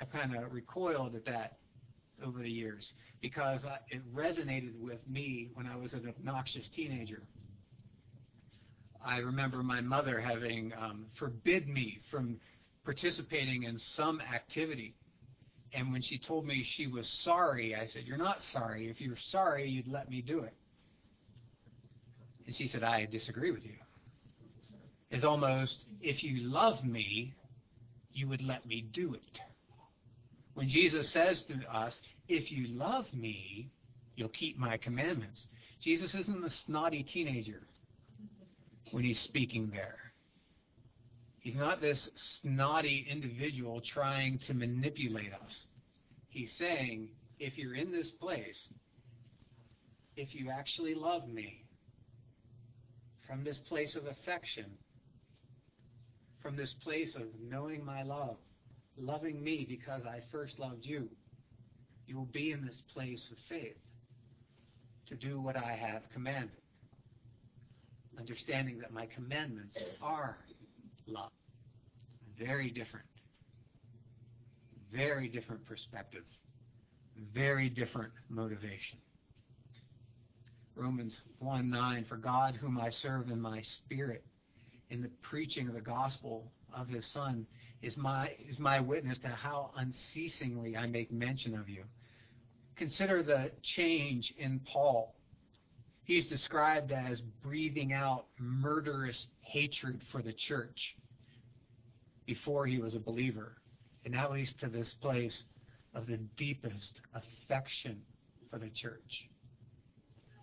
I've 0.00 0.10
kind 0.10 0.34
of 0.36 0.52
recoiled 0.52 1.14
at 1.14 1.24
that 1.26 1.58
over 2.24 2.38
the 2.38 2.50
years 2.50 2.84
because 3.20 3.64
I, 3.64 3.78
it 3.90 4.02
resonated 4.14 4.78
with 4.80 5.00
me 5.08 5.50
when 5.54 5.66
I 5.66 5.76
was 5.76 5.92
an 5.92 6.06
obnoxious 6.08 6.68
teenager. 6.74 7.22
I 9.04 9.18
remember 9.18 9.62
my 9.62 9.80
mother 9.80 10.20
having 10.20 10.72
um, 10.80 11.06
forbid 11.18 11.68
me 11.68 12.00
from 12.10 12.40
participating 12.84 13.64
in 13.64 13.78
some 13.96 14.20
activity. 14.20 14.94
And 15.72 15.92
when 15.92 16.02
she 16.02 16.18
told 16.18 16.46
me 16.46 16.64
she 16.76 16.86
was 16.86 17.06
sorry, 17.24 17.74
I 17.74 17.86
said, 17.92 18.02
You're 18.06 18.16
not 18.16 18.38
sorry. 18.52 18.88
If 18.88 19.00
you're 19.00 19.18
sorry, 19.30 19.68
you'd 19.68 19.88
let 19.88 20.08
me 20.08 20.22
do 20.22 20.40
it. 20.40 20.54
And 22.46 22.54
she 22.54 22.68
said, 22.68 22.82
I 22.82 23.06
disagree 23.06 23.50
with 23.50 23.64
you. 23.64 23.74
It's 25.10 25.24
almost, 25.24 25.84
if 26.00 26.22
you 26.22 26.48
love 26.48 26.84
me, 26.84 27.34
you 28.12 28.28
would 28.28 28.42
let 28.42 28.66
me 28.66 28.84
do 28.92 29.14
it. 29.14 29.40
When 30.54 30.68
Jesus 30.68 31.12
says 31.12 31.42
to 31.48 31.76
us, 31.76 31.92
if 32.28 32.50
you 32.50 32.68
love 32.68 33.06
me, 33.12 33.70
you'll 34.16 34.28
keep 34.28 34.58
my 34.58 34.76
commandments. 34.76 35.46
Jesus 35.82 36.14
isn't 36.14 36.44
a 36.44 36.50
snotty 36.66 37.02
teenager 37.02 37.62
when 38.92 39.04
he's 39.04 39.20
speaking 39.20 39.70
there. 39.72 39.98
He's 41.40 41.56
not 41.56 41.80
this 41.80 42.08
snotty 42.40 43.06
individual 43.10 43.82
trying 43.92 44.38
to 44.46 44.54
manipulate 44.54 45.34
us. 45.34 45.52
He's 46.30 46.50
saying, 46.58 47.10
if 47.38 47.58
you're 47.58 47.74
in 47.74 47.92
this 47.92 48.08
place, 48.20 48.56
if 50.16 50.34
you 50.34 50.50
actually 50.50 50.94
love 50.94 51.28
me, 51.28 51.64
from 53.26 53.44
this 53.44 53.58
place 53.68 53.94
of 53.96 54.06
affection, 54.06 54.66
from 56.42 56.56
this 56.56 56.74
place 56.82 57.14
of 57.14 57.22
knowing 57.42 57.84
my 57.84 58.02
love, 58.02 58.36
loving 58.98 59.42
me 59.42 59.66
because 59.68 60.02
I 60.06 60.20
first 60.30 60.58
loved 60.58 60.84
you, 60.84 61.08
you 62.06 62.16
will 62.16 62.28
be 62.32 62.52
in 62.52 62.64
this 62.64 62.80
place 62.92 63.22
of 63.30 63.38
faith 63.48 63.76
to 65.06 65.14
do 65.14 65.40
what 65.40 65.56
I 65.56 65.72
have 65.72 66.02
commanded. 66.12 66.50
Understanding 68.18 68.78
that 68.78 68.92
my 68.92 69.06
commandments 69.14 69.76
are 70.00 70.38
love. 71.06 71.30
Very 72.38 72.68
different. 72.70 73.06
Very 74.92 75.28
different 75.28 75.66
perspective. 75.66 76.24
Very 77.34 77.68
different 77.68 78.12
motivation. 78.28 78.98
Romans 80.76 81.12
1 81.38 81.70
9, 81.70 82.06
for 82.08 82.16
God, 82.16 82.56
whom 82.60 82.78
I 82.78 82.90
serve 83.02 83.30
in 83.30 83.40
my 83.40 83.62
spirit, 83.84 84.24
in 84.90 85.02
the 85.02 85.10
preaching 85.22 85.68
of 85.68 85.74
the 85.74 85.80
gospel 85.80 86.50
of 86.76 86.88
his 86.88 87.04
Son, 87.12 87.46
is 87.84 87.96
my, 87.96 88.30
is 88.50 88.58
my 88.58 88.80
witness 88.80 89.18
to 89.18 89.28
how 89.28 89.70
unceasingly 89.76 90.76
I 90.76 90.86
make 90.86 91.12
mention 91.12 91.54
of 91.58 91.68
you. 91.68 91.84
Consider 92.76 93.22
the 93.22 93.50
change 93.76 94.32
in 94.38 94.60
Paul. 94.72 95.14
He's 96.04 96.26
described 96.26 96.92
as 96.92 97.20
breathing 97.42 97.92
out 97.92 98.26
murderous 98.38 99.26
hatred 99.40 100.00
for 100.10 100.22
the 100.22 100.34
church 100.48 100.78
before 102.26 102.66
he 102.66 102.78
was 102.78 102.94
a 102.94 102.98
believer. 102.98 103.56
And 104.04 104.14
now 104.14 104.32
he's 104.32 104.52
to 104.60 104.68
this 104.68 104.88
place 105.00 105.36
of 105.94 106.06
the 106.06 106.18
deepest 106.36 107.00
affection 107.14 108.00
for 108.50 108.58
the 108.58 108.70
church, 108.70 109.28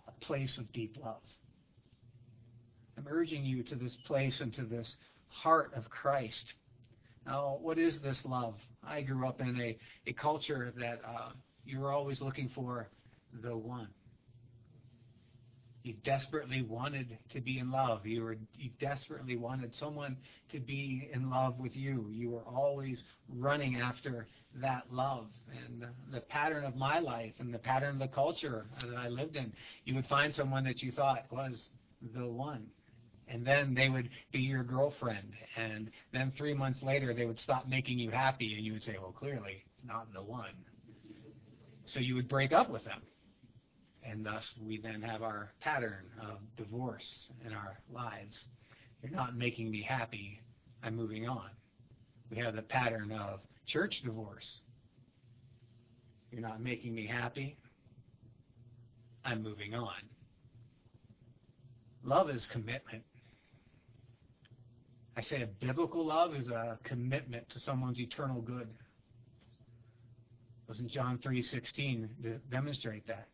a 0.08 0.24
place 0.24 0.56
of 0.58 0.72
deep 0.72 0.96
love. 1.02 1.22
I'm 2.96 3.06
urging 3.08 3.44
you 3.44 3.62
to 3.64 3.74
this 3.74 3.96
place 4.06 4.38
and 4.40 4.54
to 4.54 4.62
this 4.62 4.94
heart 5.28 5.72
of 5.74 5.88
Christ. 5.90 6.52
Now, 7.26 7.58
what 7.60 7.78
is 7.78 7.94
this 8.02 8.18
love? 8.24 8.54
I 8.84 9.02
grew 9.02 9.26
up 9.26 9.40
in 9.40 9.60
a, 9.60 9.76
a 10.08 10.12
culture 10.12 10.72
that 10.78 11.00
uh, 11.06 11.30
you 11.64 11.80
were 11.80 11.92
always 11.92 12.20
looking 12.20 12.50
for 12.54 12.88
the 13.42 13.56
one. 13.56 13.88
You 15.84 15.94
desperately 16.04 16.62
wanted 16.62 17.18
to 17.32 17.40
be 17.40 17.58
in 17.58 17.72
love. 17.72 18.06
You 18.06 18.22
were 18.22 18.36
you 18.56 18.70
desperately 18.80 19.36
wanted 19.36 19.72
someone 19.80 20.16
to 20.52 20.60
be 20.60 21.10
in 21.12 21.28
love 21.28 21.58
with 21.58 21.74
you. 21.74 22.08
You 22.10 22.30
were 22.30 22.44
always 22.44 23.02
running 23.28 23.80
after 23.80 24.28
that 24.60 24.84
love. 24.92 25.26
And 25.66 25.84
the 26.12 26.20
pattern 26.20 26.64
of 26.64 26.76
my 26.76 27.00
life 27.00 27.32
and 27.40 27.52
the 27.52 27.58
pattern 27.58 27.94
of 27.94 27.98
the 27.98 28.14
culture 28.14 28.66
that 28.80 28.96
I 28.96 29.08
lived 29.08 29.34
in, 29.34 29.52
you 29.84 29.96
would 29.96 30.06
find 30.06 30.32
someone 30.34 30.62
that 30.64 30.82
you 30.82 30.92
thought 30.92 31.24
was 31.32 31.60
the 32.14 32.26
one. 32.26 32.66
And 33.32 33.46
then 33.46 33.74
they 33.74 33.88
would 33.88 34.10
be 34.30 34.40
your 34.40 34.62
girlfriend. 34.62 35.32
And 35.56 35.90
then 36.12 36.32
three 36.36 36.52
months 36.52 36.80
later, 36.82 37.14
they 37.14 37.24
would 37.24 37.38
stop 37.38 37.66
making 37.66 37.98
you 37.98 38.10
happy, 38.10 38.54
and 38.56 38.64
you 38.64 38.74
would 38.74 38.84
say, 38.84 38.96
well, 39.00 39.14
clearly, 39.18 39.64
not 39.86 40.12
the 40.12 40.22
one. 40.22 40.52
So 41.94 42.00
you 42.00 42.14
would 42.14 42.28
break 42.28 42.52
up 42.52 42.68
with 42.68 42.84
them. 42.84 43.00
And 44.04 44.26
thus, 44.26 44.42
we 44.60 44.80
then 44.82 45.00
have 45.00 45.22
our 45.22 45.52
pattern 45.60 46.04
of 46.20 46.38
divorce 46.58 47.06
in 47.46 47.54
our 47.54 47.78
lives. 47.90 48.36
You're 49.02 49.12
not 49.12 49.34
making 49.34 49.70
me 49.70 49.86
happy. 49.88 50.40
I'm 50.82 50.94
moving 50.94 51.26
on. 51.26 51.48
We 52.30 52.36
have 52.38 52.54
the 52.54 52.62
pattern 52.62 53.12
of 53.12 53.40
church 53.66 53.94
divorce. 54.04 54.46
You're 56.30 56.42
not 56.42 56.62
making 56.62 56.94
me 56.94 57.06
happy. 57.06 57.56
I'm 59.24 59.42
moving 59.42 59.74
on. 59.74 60.02
Love 62.04 62.28
is 62.28 62.44
commitment. 62.52 63.04
I 65.16 65.22
say 65.22 65.42
a 65.42 65.46
biblical 65.46 66.06
love 66.06 66.34
is 66.34 66.48
a 66.48 66.78
commitment 66.84 67.48
to 67.50 67.60
someone's 67.60 68.00
eternal 68.00 68.40
good. 68.40 68.68
Doesn't 70.66 70.90
John 70.90 71.18
3:16 71.18 72.40
demonstrate 72.50 73.06
that? 73.06 73.28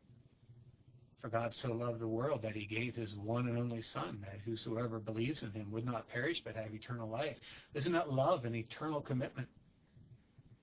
For 1.21 1.29
God 1.29 1.55
so 1.63 1.73
loved 1.73 2.01
the 2.01 2.09
world 2.09 2.43
that 2.43 2.55
he 2.55 2.67
gave 2.67 2.95
his 2.95 3.15
one 3.17 3.49
and 3.49 3.59
only 3.59 3.83
Son, 3.93 4.21
that 4.23 4.41
whosoever 4.45 4.99
believes 4.99 5.43
in 5.43 5.53
him 5.53 5.71
would 5.71 5.85
not 5.85 6.09
perish 6.09 6.41
but 6.45 6.57
have 6.57 6.75
eternal 6.75 7.09
life. 7.09 7.37
Isn't 7.75 7.93
that 7.93 8.13
love 8.13 8.45
an 8.45 8.55
eternal 8.55 9.01
commitment? 9.01 9.49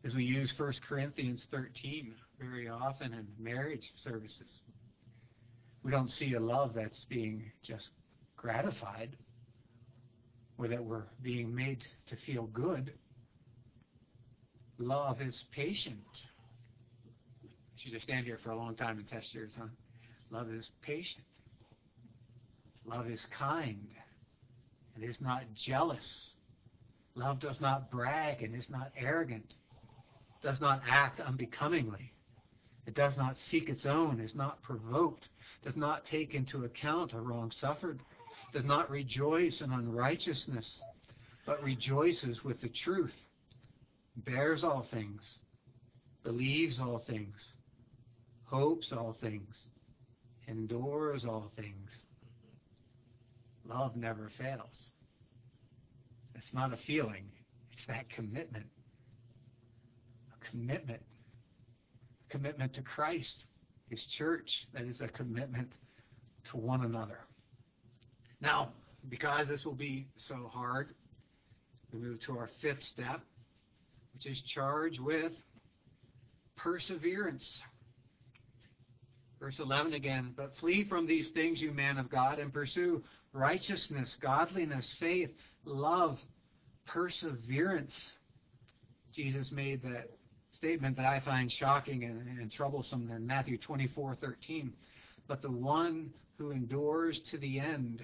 As 0.03 0.13
we 0.13 0.23
use 0.23 0.53
1 0.57 0.73
Corinthians 0.87 1.41
13 1.51 2.13
very 2.39 2.67
often 2.67 3.13
in 3.13 3.27
marriage 3.39 3.89
services, 4.03 4.61
we 5.81 5.91
don't 5.91 6.09
see 6.11 6.33
a 6.33 6.39
love 6.39 6.73
that's 6.73 7.05
being 7.05 7.51
just 7.63 7.89
gratified 8.35 9.15
or 10.57 10.67
that 10.67 10.83
we're 10.83 11.03
being 11.21 11.53
made 11.53 11.79
to 12.09 12.15
feel 12.25 12.43
good. 12.47 12.93
Love 14.77 15.21
is 15.21 15.35
patient. 15.53 15.97
I 17.43 17.77
should 17.77 17.91
just 17.93 18.05
stand 18.05 18.25
here 18.25 18.39
for 18.43 18.51
a 18.51 18.57
long 18.57 18.75
time 18.75 18.97
and 18.97 19.09
test 19.09 19.27
yours, 19.33 19.51
huh? 19.57 19.67
Love 20.31 20.51
is 20.51 20.65
patient. 20.81 21.23
Love 22.85 23.09
is 23.09 23.19
kind. 23.37 23.87
It 24.97 25.03
is 25.03 25.17
not 25.19 25.43
jealous. 25.65 26.05
Love 27.15 27.39
does 27.39 27.59
not 27.59 27.91
brag 27.91 28.43
and 28.43 28.55
is 28.55 28.69
not 28.69 28.91
arrogant. 28.97 29.53
Does 30.43 30.59
not 30.61 30.81
act 30.89 31.19
unbecomingly. 31.19 32.11
It 32.85 32.93
does 32.95 33.13
not 33.17 33.35
seek 33.49 33.69
its 33.69 33.85
own, 33.85 34.19
is 34.19 34.35
not 34.35 34.61
provoked, 34.61 35.25
does 35.63 35.75
not 35.75 36.03
take 36.11 36.35
into 36.35 36.65
account 36.65 37.13
a 37.13 37.19
wrong 37.19 37.51
suffered, 37.59 37.99
does 38.55 38.63
not 38.63 38.89
rejoice 38.89 39.59
in 39.59 39.69
unrighteousness, 39.73 40.65
but 41.45 41.61
rejoices 41.61 42.41
with 42.45 42.61
the 42.61 42.71
truth, 42.85 43.11
bears 44.15 44.63
all 44.63 44.87
things, 44.93 45.19
believes 46.23 46.79
all 46.79 47.03
things, 47.05 47.35
hopes 48.45 48.87
all 48.93 49.17
things, 49.19 49.53
endures 50.47 51.25
all 51.25 51.51
things. 51.57 51.89
Love 53.67 53.97
never 53.97 54.31
fails. 54.37 54.91
It's 56.33 56.53
not 56.53 56.71
a 56.71 56.77
feeling. 56.87 57.25
It's 57.73 57.87
that 57.89 58.05
commitment. 58.15 58.67
A 60.31 60.49
commitment. 60.49 61.01
A 62.25 62.31
commitment 62.31 62.73
to 62.75 62.81
Christ, 62.83 63.43
His 63.89 63.99
church. 64.17 64.49
That 64.73 64.83
is 64.83 65.01
a 65.01 65.09
commitment 65.09 65.73
to 66.51 66.57
one 66.57 66.85
another. 66.85 67.17
Now, 68.45 68.69
because 69.09 69.47
this 69.47 69.65
will 69.65 69.73
be 69.73 70.05
so 70.29 70.51
hard, 70.53 70.89
we 71.91 71.99
move 71.99 72.19
to 72.27 72.33
our 72.37 72.51
fifth 72.61 72.77
step, 72.93 73.21
which 74.13 74.27
is 74.27 74.39
charged 74.53 74.99
with 74.99 75.31
perseverance. 76.55 77.43
Verse 79.39 79.55
11 79.57 79.93
again, 79.93 80.33
but 80.37 80.53
flee 80.59 80.85
from 80.87 81.07
these 81.07 81.25
things, 81.33 81.59
you 81.59 81.71
man 81.71 81.97
of 81.97 82.07
God, 82.07 82.37
and 82.37 82.53
pursue 82.53 83.03
righteousness, 83.33 84.09
godliness, 84.21 84.85
faith, 84.99 85.31
love, 85.65 86.19
perseverance. 86.85 87.91
Jesus 89.15 89.47
made 89.51 89.81
that 89.81 90.11
statement 90.55 90.97
that 90.97 91.07
I 91.07 91.19
find 91.21 91.51
shocking 91.59 92.03
and, 92.03 92.39
and 92.39 92.51
troublesome 92.51 93.09
in 93.09 93.25
Matthew 93.25 93.57
24:13. 93.67 94.69
But 95.27 95.41
the 95.41 95.49
one 95.49 96.11
who 96.37 96.51
endures 96.51 97.19
to 97.31 97.39
the 97.39 97.59
end, 97.59 98.03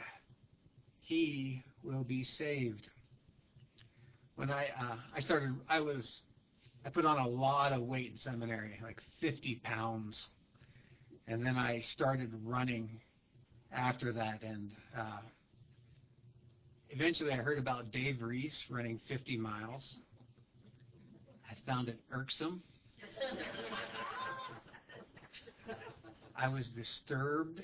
he 1.01 1.63
will 1.83 2.03
be 2.03 2.25
saved. 2.37 2.87
When 4.35 4.49
I 4.49 4.65
uh, 4.79 4.95
I 5.15 5.21
started, 5.21 5.53
I 5.69 5.79
was 5.79 6.07
I 6.85 6.89
put 6.89 7.05
on 7.05 7.19
a 7.19 7.27
lot 7.27 7.73
of 7.73 7.81
weight 7.81 8.11
in 8.11 8.17
seminary, 8.19 8.79
like 8.81 8.97
50 9.19 9.61
pounds, 9.63 10.19
and 11.27 11.45
then 11.45 11.57
I 11.57 11.83
started 11.95 12.31
running 12.43 12.89
after 13.71 14.11
that, 14.13 14.41
and 14.41 14.71
uh, 14.97 15.19
eventually 16.89 17.31
I 17.31 17.37
heard 17.37 17.59
about 17.59 17.91
Dave 17.91 18.21
Reese 18.21 18.55
running 18.69 18.99
50 19.07 19.37
miles. 19.37 19.83
I 21.49 21.55
found 21.69 21.89
it 21.89 21.99
irksome. 22.11 22.61
I 26.35 26.47
was 26.47 26.65
disturbed. 26.75 27.61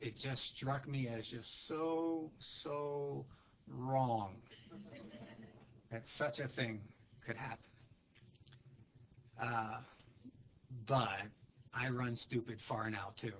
It, 0.00 0.14
just 0.22 0.40
struck 0.56 0.88
me 0.88 1.08
as 1.08 1.24
just 1.26 1.48
so, 1.68 2.30
so 2.62 3.24
wrong 3.68 4.36
that 5.90 6.02
such 6.18 6.38
a 6.38 6.48
thing 6.54 6.80
could 7.26 7.36
happen. 7.36 7.58
Uh, 9.42 9.80
but 10.86 11.28
I 11.74 11.88
run 11.88 12.16
stupid 12.28 12.58
far 12.68 12.90
now 12.90 13.12
too. 13.20 13.32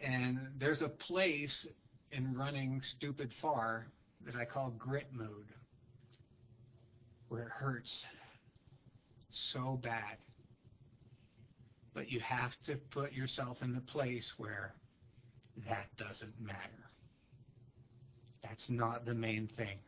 And 0.00 0.38
there's 0.58 0.80
a 0.80 0.88
place 0.88 1.54
in 2.12 2.34
running 2.34 2.80
stupid 2.96 3.30
far 3.40 3.86
that 4.24 4.34
I 4.34 4.44
call 4.44 4.72
grit 4.78 5.08
mode, 5.12 5.48
where 7.28 7.42
it 7.42 7.48
hurts 7.48 7.90
so 9.52 9.78
bad. 9.82 10.16
But 11.94 12.10
you 12.10 12.20
have 12.20 12.52
to 12.66 12.76
put 12.92 13.12
yourself 13.12 13.58
in 13.62 13.74
the 13.74 13.80
place 13.80 14.24
where 14.38 14.74
that 15.68 15.88
doesn't 15.98 16.40
matter. 16.40 16.58
That's 18.42 18.62
not 18.68 19.04
the 19.04 19.14
main 19.14 19.48
thing. 19.56 19.78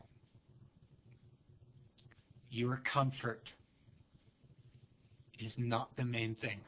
Your 2.51 2.83
comfort 2.93 3.49
is 5.39 5.53
not 5.57 5.97
the 5.97 6.05
main 6.05 6.37
thing. 6.41 6.61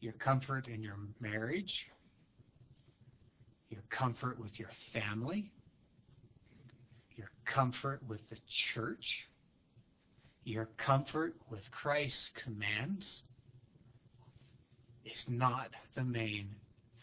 Your 0.00 0.12
comfort 0.14 0.68
in 0.68 0.82
your 0.82 0.96
marriage, 1.20 1.72
your 3.70 3.82
comfort 3.90 4.38
with 4.38 4.52
your 4.58 4.70
family, 4.92 5.50
your 7.16 7.30
comfort 7.52 8.00
with 8.08 8.20
the 8.30 8.36
church, 8.74 9.04
your 10.44 10.68
comfort 10.84 11.34
with 11.50 11.62
Christ's 11.70 12.30
commands 12.44 13.22
is 15.08 15.24
not 15.28 15.70
the 15.94 16.04
main 16.04 16.48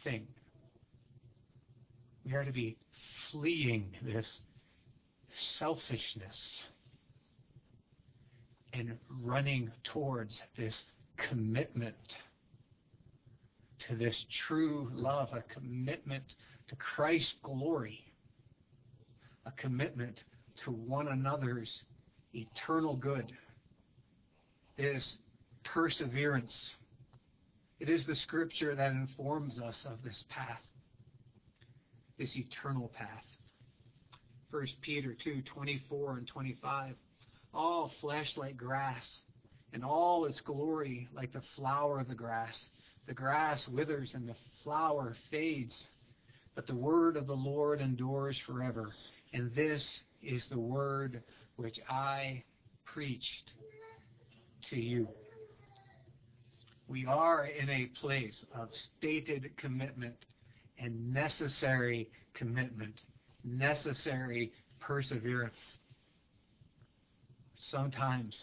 thing. 0.04 0.28
We 2.26 2.34
are 2.34 2.46
to 2.46 2.52
be 2.52 2.78
fleeing 3.32 3.92
this 4.04 4.26
selfishness 5.60 6.38
and 8.74 8.98
running 9.22 9.72
towards 9.94 10.36
this 10.58 10.76
commitment 11.30 11.96
to 13.88 13.96
this 13.96 14.16
true 14.48 14.90
love, 14.94 15.30
a 15.34 15.44
commitment 15.54 16.24
to 16.68 16.76
Christ's 16.76 17.34
glory, 17.44 18.00
a 19.46 19.52
commitment 19.52 20.18
to 20.64 20.72
one 20.72 21.08
another's 21.08 21.70
eternal 22.34 22.96
good. 22.96 23.32
This 24.78 25.04
perseverance. 25.64 26.54
It 27.80 27.90
is 27.90 28.06
the 28.06 28.16
scripture 28.16 28.76
that 28.76 28.92
informs 28.92 29.60
us 29.60 29.76
of 29.86 30.02
this 30.04 30.24
path, 30.30 30.62
this 32.18 32.32
eternal 32.36 32.92
path. 32.98 33.10
1 34.52 34.68
Peter 34.82 35.16
2 35.24 35.42
24 35.54 36.18
and 36.18 36.28
25 36.28 36.96
all 37.56 37.92
flesh 38.02 38.28
like 38.36 38.58
grass, 38.58 39.02
and 39.74 39.84
all 39.84 40.26
its 40.26 40.40
glory 40.42 41.08
like 41.16 41.32
the 41.34 41.42
flower 41.56 42.00
of 42.00 42.08
the 42.08 42.16
grass. 42.16 42.54
The 43.08 43.14
grass 43.14 43.60
withers 43.72 44.10
and 44.14 44.28
the 44.28 44.36
flower 44.64 45.16
fades, 45.32 45.74
but 46.56 46.68
the 46.68 46.76
word 46.76 47.18
of 47.18 47.28
the 47.28 47.34
Lord 47.34 47.82
endures 47.82 48.38
forever. 48.46 48.94
And 49.34 49.54
this 49.56 49.84
is 50.22 50.42
the 50.50 50.60
word 50.60 51.24
which 51.56 51.80
I 51.90 52.44
preached 52.86 53.52
to 54.70 54.76
you. 54.76 55.08
We 56.88 57.06
are 57.08 57.46
in 57.46 57.70
a 57.70 57.90
place 58.00 58.36
of 58.54 58.70
stated 58.98 59.50
commitment 59.58 60.16
and 60.78 61.14
necessary 61.14 62.10
commitment, 62.36 62.94
necessary 63.44 64.52
perseverance 64.80 65.56
sometimes 67.72 68.36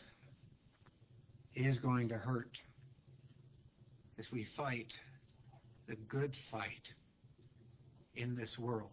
is 1.55 1.79
going 1.79 2.09
to 2.09 2.17
hurt 2.17 2.51
as 4.19 4.25
we 4.33 4.47
fight 4.57 4.89
the 5.89 5.95
good 6.09 6.33
fight 6.51 6.83
in 8.17 8.35
this 8.35 8.51
world. 8.59 8.91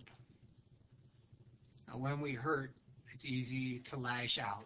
Now, 1.87 1.97
when 1.97 2.21
we 2.21 2.33
hurt, 2.33 2.71
it's 3.13 3.25
easy 3.25 3.81
to 3.89 3.97
lash 3.97 4.37
out. 4.37 4.65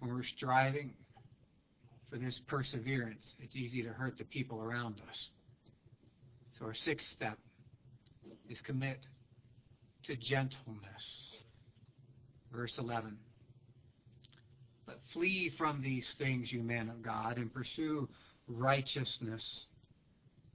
When 0.00 0.12
we're 0.12 0.24
striving 0.36 0.92
for 2.10 2.18
this 2.18 2.38
perseverance, 2.46 3.22
it's 3.40 3.54
easy 3.56 3.82
to 3.82 3.90
hurt 3.90 4.16
the 4.18 4.24
people 4.24 4.62
around 4.62 4.94
us. 5.08 5.16
So, 6.58 6.66
our 6.66 6.74
sixth 6.84 7.06
step 7.16 7.38
is 8.48 8.58
commit 8.64 8.98
to 10.06 10.16
gentleness. 10.16 11.02
Verse 12.52 12.72
11. 12.78 13.16
But 14.86 15.00
flee 15.12 15.52
from 15.58 15.82
these 15.82 16.06
things, 16.16 16.48
you 16.50 16.62
men 16.62 16.88
of 16.88 17.02
God, 17.02 17.38
and 17.38 17.52
pursue 17.52 18.08
righteousness, 18.48 19.42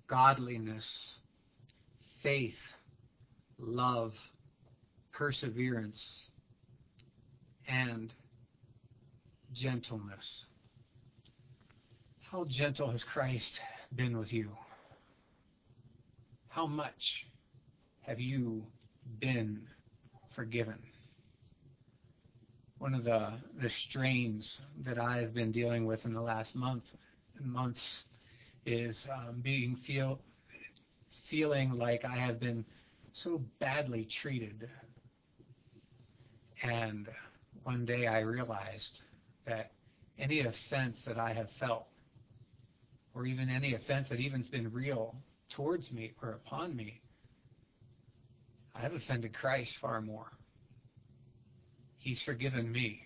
godliness, 0.07 0.85
faith, 2.23 2.53
love, 3.59 4.13
perseverance, 5.11 5.99
and 7.67 8.11
gentleness. 9.53 10.25
How 12.31 12.45
gentle 12.49 12.89
has 12.91 13.03
Christ 13.13 13.51
been 13.95 14.17
with 14.17 14.31
you? 14.31 14.51
How 16.47 16.65
much 16.65 16.91
have 18.01 18.19
you 18.19 18.63
been 19.19 19.67
forgiven? 20.35 20.79
one 22.81 22.95
of 22.95 23.03
the 23.03 23.33
the 23.61 23.69
strains 23.87 24.49
that 24.83 24.97
I've 24.97 25.35
been 25.35 25.51
dealing 25.51 25.85
with 25.85 26.03
in 26.03 26.15
the 26.15 26.21
last 26.21 26.55
month 26.55 26.81
months 27.39 27.79
is 28.65 28.95
um, 29.13 29.39
being 29.43 29.77
feel 29.85 30.19
feeling 31.29 31.77
like 31.77 32.03
I 32.03 32.17
have 32.17 32.39
been 32.39 32.65
so 33.23 33.39
badly 33.59 34.07
treated. 34.23 34.67
And 36.63 37.07
one 37.63 37.85
day 37.85 38.07
I 38.07 38.21
realized 38.21 38.99
that 39.45 39.73
any 40.17 40.39
offense 40.39 40.97
that 41.05 41.19
I 41.19 41.33
have 41.33 41.49
felt, 41.59 41.85
or 43.13 43.25
even 43.25 43.49
any 43.49 43.73
offense 43.73 44.07
that 44.09 44.19
even's 44.19 44.47
been 44.47 44.71
real 44.71 45.15
towards 45.55 45.91
me 45.91 46.13
or 46.21 46.31
upon 46.31 46.75
me, 46.75 47.01
I 48.73 48.81
have 48.81 48.93
offended 48.93 49.33
Christ 49.33 49.71
far 49.81 50.01
more. 50.01 50.31
He's 51.97 52.19
forgiven 52.25 52.71
me 52.71 53.01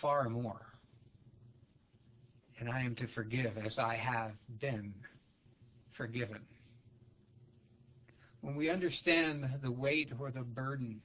far 0.00 0.28
more. 0.28 0.60
And 2.58 2.68
I 2.68 2.82
am 2.82 2.94
to 2.96 3.06
forgive 3.14 3.56
as 3.58 3.78
I 3.78 3.96
have 3.96 4.32
been 4.60 4.94
forgiven. 5.96 6.40
when 8.42 8.56
we 8.56 8.70
understand 8.70 9.46
the 9.62 9.70
weight 9.70 10.10
or 10.18 10.30
the 10.30 10.40
burden 10.40 11.00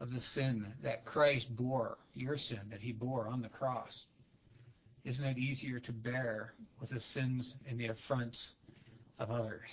of 0.00 0.10
the 0.10 0.20
sin 0.34 0.66
that 0.82 1.04
Christ 1.04 1.46
bore, 1.56 1.96
your 2.14 2.36
sin 2.36 2.60
that 2.70 2.80
he 2.80 2.92
bore 2.92 3.28
on 3.28 3.40
the 3.40 3.48
cross, 3.48 3.92
isn't 5.04 5.24
it 5.24 5.38
easier 5.38 5.80
to 5.80 5.92
bear 5.92 6.54
with 6.80 6.90
the 6.90 7.00
sins 7.12 7.54
and 7.68 7.78
the 7.78 7.88
affronts 7.88 8.38
of 9.18 9.30
others? 9.30 9.70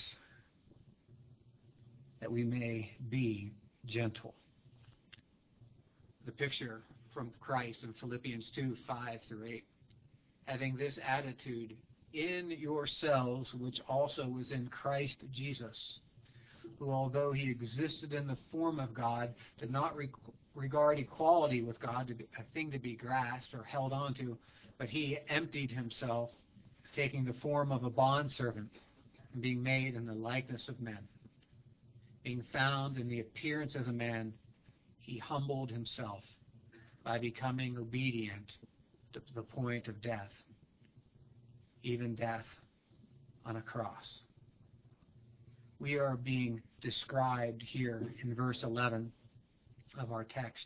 That 2.19 2.31
we 2.31 2.43
may 2.43 2.91
be 3.09 3.53
gentle. 3.85 4.33
The 6.25 6.31
picture 6.31 6.81
from 7.13 7.31
Christ 7.39 7.79
in 7.83 7.93
Philippians 7.99 8.45
2 8.55 8.75
5 8.87 9.19
through 9.27 9.45
8. 9.45 9.63
Having 10.45 10.77
this 10.77 10.97
attitude 11.07 11.75
in 12.13 12.51
yourselves, 12.51 13.47
which 13.57 13.79
also 13.87 14.27
was 14.27 14.51
in 14.51 14.67
Christ 14.67 15.15
Jesus, 15.33 15.77
who, 16.77 16.91
although 16.91 17.31
he 17.31 17.49
existed 17.49 18.13
in 18.13 18.27
the 18.27 18.37
form 18.51 18.79
of 18.79 18.93
God, 18.93 19.33
did 19.59 19.71
not 19.71 19.95
re- 19.95 20.09
regard 20.55 20.99
equality 20.99 21.61
with 21.61 21.79
God 21.79 22.07
to 22.07 22.13
be 22.13 22.25
a 22.37 22.43
thing 22.53 22.71
to 22.71 22.79
be 22.79 22.95
grasped 22.95 23.53
or 23.53 23.63
held 23.63 23.93
onto, 23.93 24.35
but 24.81 24.89
he 24.89 25.19
emptied 25.29 25.69
himself, 25.69 26.31
taking 26.95 27.23
the 27.23 27.35
form 27.39 27.71
of 27.71 27.83
a 27.83 27.89
bondservant 27.91 28.71
and 29.31 29.39
being 29.39 29.61
made 29.61 29.93
in 29.93 30.07
the 30.07 30.13
likeness 30.15 30.63
of 30.67 30.81
men. 30.81 30.97
Being 32.23 32.43
found 32.51 32.97
in 32.97 33.07
the 33.07 33.19
appearance 33.19 33.75
as 33.79 33.85
a 33.87 33.91
man, 33.91 34.33
he 34.97 35.19
humbled 35.19 35.69
himself 35.69 36.23
by 37.05 37.19
becoming 37.19 37.77
obedient 37.77 38.53
to 39.13 39.21
the 39.35 39.43
point 39.43 39.87
of 39.87 40.01
death, 40.01 40.31
even 41.83 42.15
death 42.15 42.47
on 43.45 43.57
a 43.57 43.61
cross. 43.61 44.21
We 45.79 45.99
are 45.99 46.15
being 46.15 46.59
described 46.81 47.61
here 47.71 48.01
in 48.23 48.33
verse 48.33 48.57
11 48.63 49.11
of 49.99 50.11
our 50.11 50.23
text 50.23 50.65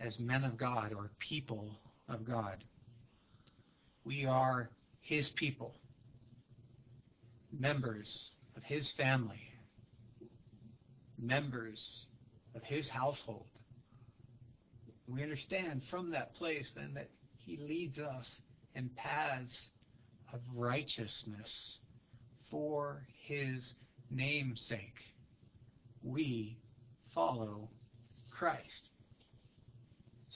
as 0.00 0.16
men 0.20 0.44
of 0.44 0.56
God 0.56 0.92
or 0.92 1.10
people 1.18 1.72
of 2.08 2.26
God. 2.26 2.62
We 4.04 4.24
are 4.24 4.70
His 5.00 5.28
people, 5.36 5.74
members 7.58 8.06
of 8.56 8.62
His 8.62 8.88
family, 8.96 9.40
members 11.20 11.78
of 12.54 12.62
His 12.62 12.88
household. 12.88 13.46
We 15.08 15.22
understand 15.22 15.82
from 15.90 16.10
that 16.10 16.34
place 16.36 16.66
then 16.74 16.92
that 16.94 17.10
He 17.38 17.56
leads 17.56 17.98
us 17.98 18.26
in 18.74 18.90
paths 18.96 19.54
of 20.32 20.40
righteousness 20.54 21.78
for 22.50 23.02
His 23.26 23.62
name's 24.10 24.60
sake. 24.68 24.94
We 26.02 26.58
follow 27.14 27.68
Christ. 28.30 28.90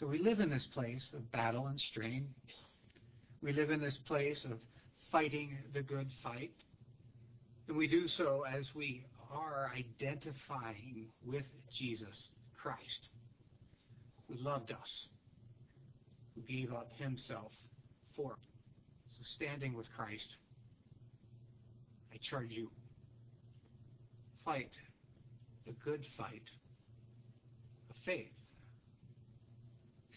So 0.00 0.06
we 0.06 0.18
live 0.18 0.40
in 0.40 0.48
this 0.48 0.66
place 0.72 1.02
of 1.14 1.30
battle 1.30 1.66
and 1.66 1.78
strain. 1.90 2.26
We 3.42 3.52
live 3.52 3.70
in 3.70 3.82
this 3.82 3.98
place 4.06 4.38
of 4.50 4.56
fighting 5.12 5.58
the 5.74 5.82
good 5.82 6.08
fight. 6.22 6.52
And 7.68 7.76
we 7.76 7.86
do 7.86 8.08
so 8.16 8.44
as 8.50 8.64
we 8.74 9.04
are 9.30 9.70
identifying 9.76 11.04
with 11.26 11.44
Jesus 11.78 12.16
Christ, 12.56 13.08
who 14.26 14.42
loved 14.42 14.72
us, 14.72 15.06
who 16.34 16.40
gave 16.50 16.72
up 16.72 16.88
himself 16.96 17.52
for 18.16 18.32
us. 18.32 18.38
So 19.10 19.24
standing 19.36 19.74
with 19.74 19.86
Christ, 19.94 20.28
I 22.10 22.16
charge 22.30 22.48
you, 22.48 22.70
fight 24.46 24.70
the 25.66 25.72
good 25.84 26.06
fight 26.16 26.48
of 27.90 27.96
faith. 28.06 28.28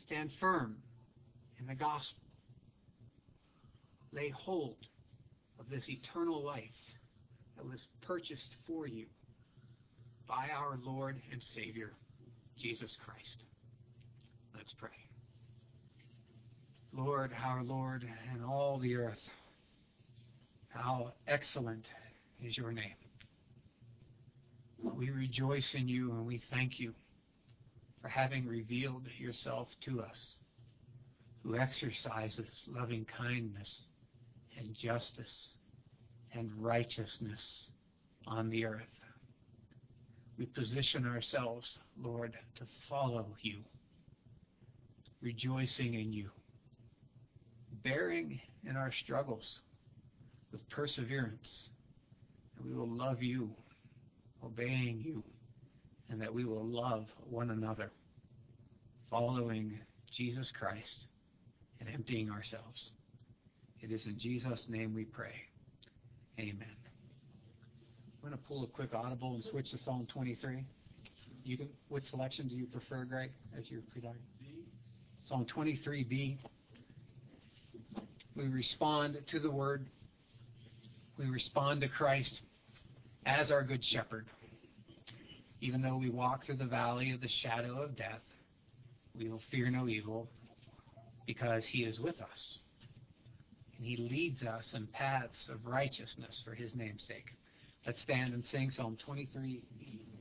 Stand 0.06 0.32
firm 0.40 0.78
in 1.60 1.68
the 1.68 1.76
gospel. 1.76 2.20
Lay 4.12 4.30
hold 4.30 4.78
of 5.60 5.70
this 5.70 5.84
eternal 5.88 6.44
life 6.44 6.64
that 7.58 7.66
was 7.66 7.80
purchased 8.02 8.56
for 8.68 8.88
you 8.88 9.06
by 10.28 10.48
our 10.56 10.78
Lord 10.84 11.22
and 11.32 11.42
Savior, 11.56 11.94
Jesus 12.60 12.92
Christ. 13.06 13.44
Let's 14.56 14.74
pray. 14.78 14.90
Lord, 16.92 17.32
our 17.44 17.64
Lord, 17.64 18.06
and 18.32 18.44
all 18.46 18.80
the 18.80 18.96
earth, 18.96 19.18
how 20.70 21.14
excellent 21.28 21.86
is 22.42 22.58
your 22.58 22.72
name. 22.72 22.96
We 24.82 25.10
rejoice 25.10 25.68
in 25.74 25.88
you 25.88 26.12
and 26.12 26.26
we 26.26 26.42
thank 26.52 26.80
you 26.80 26.94
for 28.04 28.10
having 28.10 28.46
revealed 28.46 29.08
yourself 29.18 29.70
to 29.86 30.02
us, 30.02 30.36
who 31.42 31.56
exercises 31.56 32.50
loving 32.68 33.06
kindness 33.18 33.70
and 34.60 34.76
justice 34.76 35.52
and 36.34 36.52
righteousness 36.60 37.40
on 38.28 38.50
the 38.50 38.66
earth. 38.66 38.82
We 40.38 40.48
position 40.48 41.08
ourselves, 41.08 41.66
Lord, 41.98 42.34
to 42.58 42.66
follow 42.90 43.28
you, 43.42 43.60
rejoicing 45.22 45.94
in 45.94 46.12
you, 46.12 46.30
bearing 47.86 48.42
in 48.68 48.76
our 48.76 48.92
struggles 49.06 49.46
with 50.52 50.68
perseverance. 50.70 51.70
And 52.58 52.70
we 52.70 52.76
will 52.76 52.90
love 52.90 53.24
you, 53.24 53.52
obeying 54.44 55.02
you, 55.06 55.24
and 56.10 56.22
that 56.22 56.34
we 56.34 56.46
will 56.46 56.66
love 56.66 57.06
one 57.30 57.50
another, 57.52 57.92
following 59.10 59.80
Jesus 60.16 60.52
Christ 60.58 61.08
and 61.80 61.90
emptying 61.90 62.30
ourselves. 62.30 62.92
It 63.82 63.92
is 63.92 64.02
in 64.06 64.18
Jesus' 64.20 64.62
name 64.68 64.94
we 64.94 65.04
pray. 65.04 65.34
Amen. 66.40 66.76
I'm 68.24 68.30
going 68.30 68.32
to 68.32 68.48
pull 68.48 68.64
a 68.64 68.68
quick 68.68 68.94
audible 68.94 69.36
and 69.36 69.44
switch 69.52 69.70
to 69.72 69.78
Psalm 69.84 70.08
23. 70.14 70.64
You 71.44 71.58
can, 71.58 71.68
which 71.90 72.06
selection 72.10 72.48
do 72.48 72.56
you 72.56 72.66
prefer, 72.66 73.04
Greg, 73.04 73.32
as 73.58 73.70
your 73.70 73.82
presiding? 73.92 74.22
Psalm 75.28 75.46
23b. 75.56 76.38
We 78.36 78.48
respond 78.48 79.18
to 79.32 79.40
the 79.40 79.52
word. 79.52 79.86
We 81.18 81.26
respond 81.26 81.82
to 81.82 81.90
Christ 81.90 82.32
as 83.26 83.52
our 83.52 83.64
good 83.64 83.84
shepherd. 83.86 84.26
Even 85.64 85.82
though 85.82 85.96
we 85.96 86.10
walk 86.10 86.46
through 86.46 86.58
the 86.58 86.66
valley 86.66 87.12
of 87.12 87.22
the 87.22 87.30
shadow 87.42 87.82
of 87.82 87.96
death, 87.96 88.20
we 89.18 89.30
will 89.30 89.40
fear 89.50 89.70
no 89.70 89.88
evil 89.88 90.28
because 91.26 91.64
he 91.72 91.86
is 91.86 91.98
with 92.00 92.20
us. 92.20 92.58
And 93.78 93.88
he 93.88 93.96
leads 93.96 94.44
us 94.44 94.66
in 94.74 94.88
paths 94.88 95.32
of 95.50 95.66
righteousness 95.66 96.36
for 96.44 96.54
his 96.54 96.76
name's 96.76 97.02
sake. 97.08 97.28
Let's 97.86 97.98
stand 98.04 98.34
and 98.34 98.44
sing 98.52 98.74
Psalm 98.76 98.98
23. 99.06 99.62